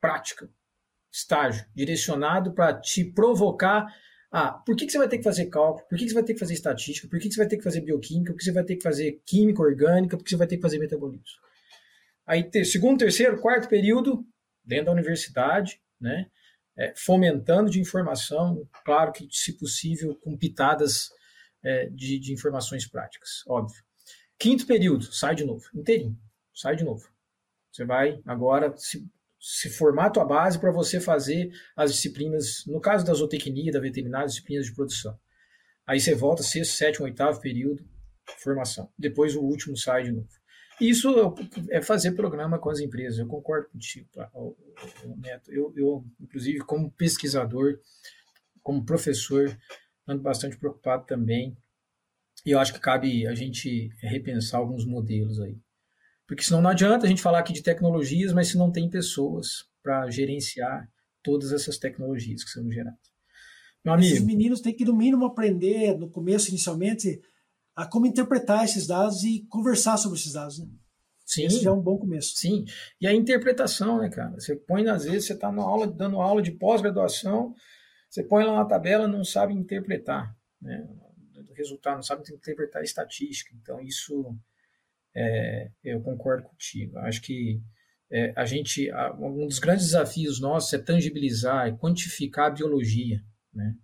[0.00, 0.48] prática,
[1.14, 3.86] estágio direcionado para te provocar.
[4.32, 5.86] Ah, por que, que você vai ter que fazer cálculo?
[5.88, 7.06] Por que, que você vai ter que fazer estatística?
[7.08, 8.32] Por que, que você vai ter que fazer bioquímica?
[8.32, 10.16] Por que você vai ter que fazer química orgânica?
[10.16, 11.24] Por que você vai ter que fazer metabolismo?
[12.26, 14.26] Aí, ter, segundo, terceiro, quarto período,
[14.64, 16.26] dentro da universidade, né?
[16.76, 21.10] É, fomentando de informação, claro que, se possível, com pitadas
[21.62, 23.80] é, de, de informações práticas, óbvio.
[24.36, 26.18] Quinto período, sai de novo, inteirinho,
[26.52, 27.08] sai de novo.
[27.70, 29.08] Você vai agora se,
[29.46, 33.78] se formar a tua base para você fazer as disciplinas, no caso da zootecnia, da
[33.78, 35.18] veterinária, disciplinas de produção.
[35.86, 37.86] Aí você volta sexto, sétimo, oitavo período,
[38.38, 38.90] formação.
[38.98, 40.26] Depois o último sai de novo.
[40.80, 41.34] Isso
[41.70, 43.18] é fazer programa com as empresas.
[43.18, 44.30] Eu concordo contigo, tá?
[45.18, 45.52] Neto.
[45.52, 47.78] Eu, eu, inclusive, como pesquisador,
[48.62, 49.54] como professor,
[50.08, 51.54] ando bastante preocupado também.
[52.46, 55.58] E eu acho que cabe a gente repensar alguns modelos aí.
[56.26, 59.68] Porque senão não adianta a gente falar aqui de tecnologias, mas se não tem pessoas
[59.82, 60.88] para gerenciar
[61.22, 62.98] todas essas tecnologias que são geradas.
[63.84, 64.14] Meu amigo.
[64.14, 67.20] Esses meninos têm que, no mínimo, aprender, no começo, inicialmente,
[67.76, 70.58] a como interpretar esses dados e conversar sobre esses dados.
[70.58, 70.66] Né?
[71.26, 71.44] Sim.
[71.44, 72.34] Esse já é um bom começo.
[72.36, 72.64] Sim.
[73.00, 74.32] E a interpretação, né, cara?
[74.32, 77.54] Você põe, às vezes, você está aula, dando aula de pós-graduação,
[78.08, 80.86] você põe lá uma tabela não sabe interpretar, né?
[81.50, 83.54] O resultado, não sabe interpretar a estatística.
[83.60, 84.36] Então, isso
[85.14, 86.98] é, eu concordo contigo.
[86.98, 87.62] Acho que
[88.10, 93.74] é, a gente, um dos grandes desafios nossos é tangibilizar, é quantificar a biologia, né?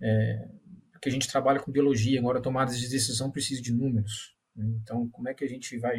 [0.00, 0.48] É,
[0.92, 4.36] porque a gente trabalha com biologia, agora tomadas de decisão precisa de números.
[4.54, 4.64] Né?
[4.80, 5.98] Então, como é que a gente vai,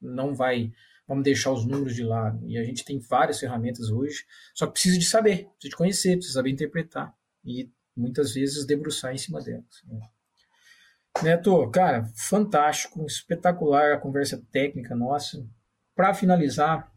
[0.00, 0.72] não vai,
[1.06, 2.46] vamos deixar os números de lado?
[2.48, 4.24] E a gente tem várias ferramentas hoje,
[4.54, 9.12] só que precisa de saber, precisa de conhecer, precisa saber interpretar e muitas vezes debruçar
[9.12, 9.82] em cima delas.
[9.84, 10.00] Né?
[11.22, 15.44] Neto, cara, fantástico, espetacular a conversa técnica nossa.
[15.94, 16.92] Para finalizar,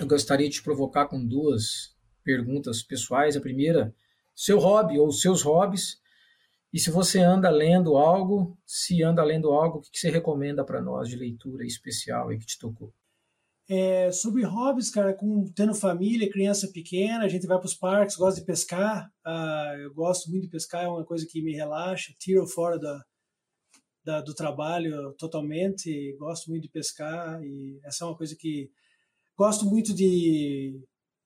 [0.00, 3.36] eu gostaria de te provocar com duas perguntas pessoais.
[3.36, 3.94] A primeira,
[4.34, 5.98] seu hobby ou seus hobbies.
[6.72, 10.82] E se você anda lendo algo, se anda lendo algo, o que você recomenda para
[10.82, 12.92] nós de leitura especial aí que te tocou?
[13.68, 18.16] É, sobre hobbies, cara, com, tendo família, criança pequena, a gente vai para os parques,
[18.16, 19.08] gosta de pescar.
[19.24, 23.00] Uh, eu gosto muito de pescar, é uma coisa que me relaxa, tira fora da,
[24.04, 26.14] da, do trabalho totalmente.
[26.18, 28.70] Gosto muito de pescar e essa é uma coisa que
[29.36, 30.80] gosto muito de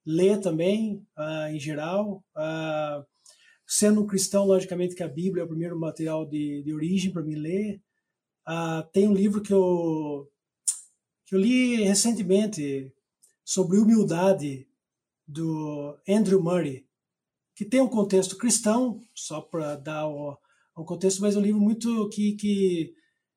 [0.06, 2.24] ler também, uh, em geral.
[2.36, 3.04] Uh,
[3.66, 7.22] sendo um cristão, logicamente que a Bíblia é o primeiro material de, de origem para
[7.22, 7.82] me ler.
[8.48, 10.26] Uh, tem um livro que eu,
[11.26, 12.90] que eu li recentemente
[13.44, 14.66] sobre humildade
[15.26, 16.86] do Andrew Murray,
[17.54, 20.38] que tem um contexto cristão, só para dar o,
[20.82, 22.94] um contexto, mas é um livro muito que, que,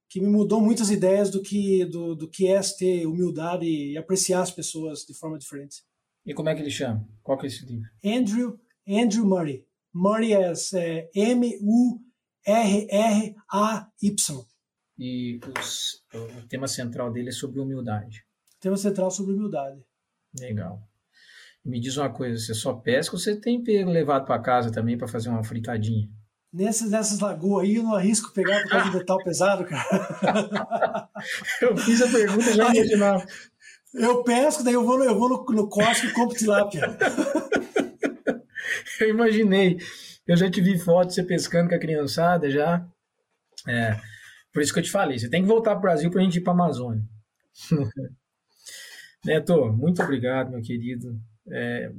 [0.10, 4.42] que me mudou muitas ideias do que, do, do que é ter humildade e apreciar
[4.42, 5.84] as pessoas de forma diferente.
[6.26, 7.08] E como é que ele chama?
[7.24, 7.90] Qual que é esse livro?
[8.04, 9.66] Andrew, Andrew Murray.
[9.94, 12.06] Murray é, é M-U-R-R-A-Y.
[15.00, 18.24] E os, o tema central dele é sobre humildade.
[18.58, 19.84] O tema central sobre humildade.
[20.40, 20.80] Legal.
[21.66, 25.08] Me diz uma coisa, você só pesca ou você tem levado para casa também para
[25.08, 26.08] fazer uma fritadinha?
[26.54, 31.10] Nessas, nessas lagoas aí eu não arrisco pegar por causa de metal pesado, cara.
[31.62, 33.26] eu fiz a pergunta já imaginava.
[33.94, 36.98] Eu pesco, daí eu vou, eu vou no, no Costco e compro tilápia.
[39.00, 39.78] eu imaginei.
[40.28, 42.86] Eu já te vi fotos você pescando com a criançada já.
[43.68, 43.98] É,
[44.52, 46.24] por isso que eu te falei, você tem que voltar para o Brasil para a
[46.24, 47.04] gente ir para a Amazônia.
[49.24, 51.20] Neto, muito obrigado, meu querido.
[51.50, 51.92] É,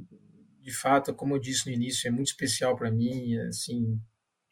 [0.61, 3.99] de fato, como eu disse no início, é muito especial para mim, assim,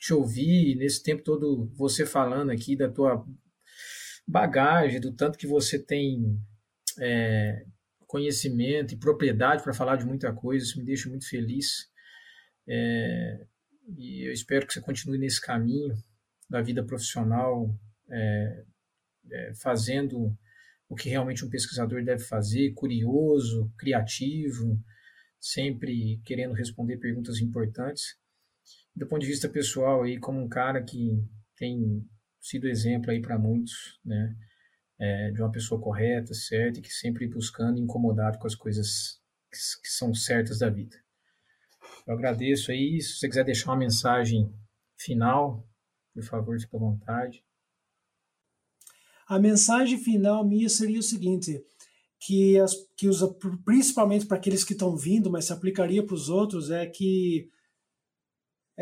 [0.02, 3.24] te ouvir nesse tempo todo, você falando aqui da tua
[4.28, 6.42] bagagem, do tanto que você tem
[7.00, 7.64] é,
[8.08, 11.88] conhecimento e propriedade para falar de muita coisa, isso me deixa muito feliz.
[12.68, 13.46] É,
[13.96, 15.94] e eu espero que você continue nesse caminho
[16.50, 17.70] da vida profissional,
[18.10, 18.64] é,
[19.30, 20.36] é, fazendo
[20.90, 24.84] o que realmente um pesquisador deve fazer, curioso, criativo,
[25.40, 28.20] sempre querendo responder perguntas importantes.
[28.96, 31.24] Do ponto de vista pessoal, aí, como um cara que
[31.56, 32.06] tem
[32.40, 34.36] sido exemplo aí para muitos, né?
[35.02, 39.20] é, de uma pessoa correta, certa, e que sempre buscando incomodado com as coisas
[39.52, 40.96] que, que são certas da vida.
[42.06, 43.02] Eu agradeço aí.
[43.02, 44.54] Se você quiser deixar uma mensagem
[44.96, 45.68] final,
[46.14, 47.44] por favor, fique à vontade.
[49.28, 51.66] A mensagem final minha seria o seguinte:
[52.20, 53.22] que, as, que os,
[53.66, 57.50] principalmente para aqueles que estão vindo, mas se aplicaria para os outros, é que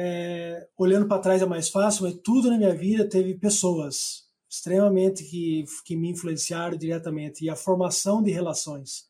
[0.02, 5.26] é, olhando para trás é mais fácil, mas tudo na minha vida teve pessoas extremamente
[5.26, 9.10] que, que me influenciaram diretamente e a formação de relações.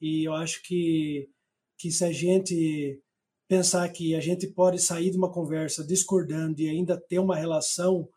[0.00, 1.30] E eu acho que,
[1.78, 3.00] que se a gente
[3.46, 8.08] pensar que a gente pode sair de uma conversa discordando e ainda ter uma relação,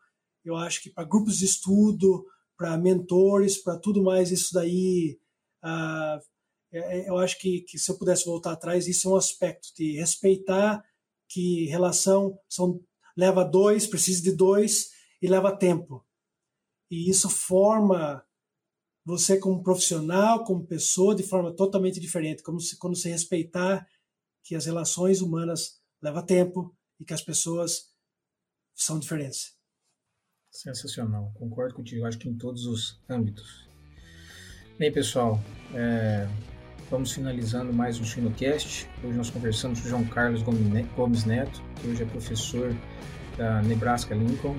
[0.44, 2.26] eu acho que para grupos de estudo,
[2.58, 5.16] para mentores, para tudo mais, isso daí,
[5.64, 6.20] uh,
[7.06, 10.84] eu acho que, que se eu pudesse voltar atrás, isso é um aspecto de respeitar
[11.30, 12.84] que relação são
[13.16, 14.90] leva dois, precisa de dois
[15.22, 16.04] e leva tempo.
[16.90, 18.24] E isso forma
[19.04, 23.88] você como profissional, como pessoa, de forma totalmente diferente, como se, quando você respeitar
[24.42, 27.94] que as relações humanas levam tempo e que as pessoas
[28.74, 29.56] são diferentes.
[30.50, 33.68] Sensacional, concordo contigo, acho que em todos os âmbitos.
[34.78, 35.38] Bem, pessoal,
[35.74, 36.26] é,
[36.90, 38.88] vamos finalizando mais um Sinocast.
[39.04, 42.74] Hoje nós conversamos com o João Carlos Gomes Neto, que hoje é professor
[43.38, 44.56] da Nebraska Lincoln.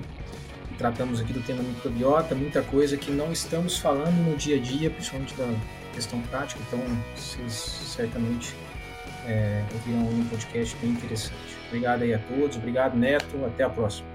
[0.78, 4.90] Tratamos aqui do tema microbiota, muita coisa que não estamos falando no dia a dia,
[4.90, 5.46] principalmente da
[5.94, 6.80] questão prática, então
[7.14, 8.56] vocês certamente
[9.26, 11.36] é, ouvirão um podcast bem interessante.
[11.68, 14.11] Obrigado aí a todos, obrigado Neto, até a próxima.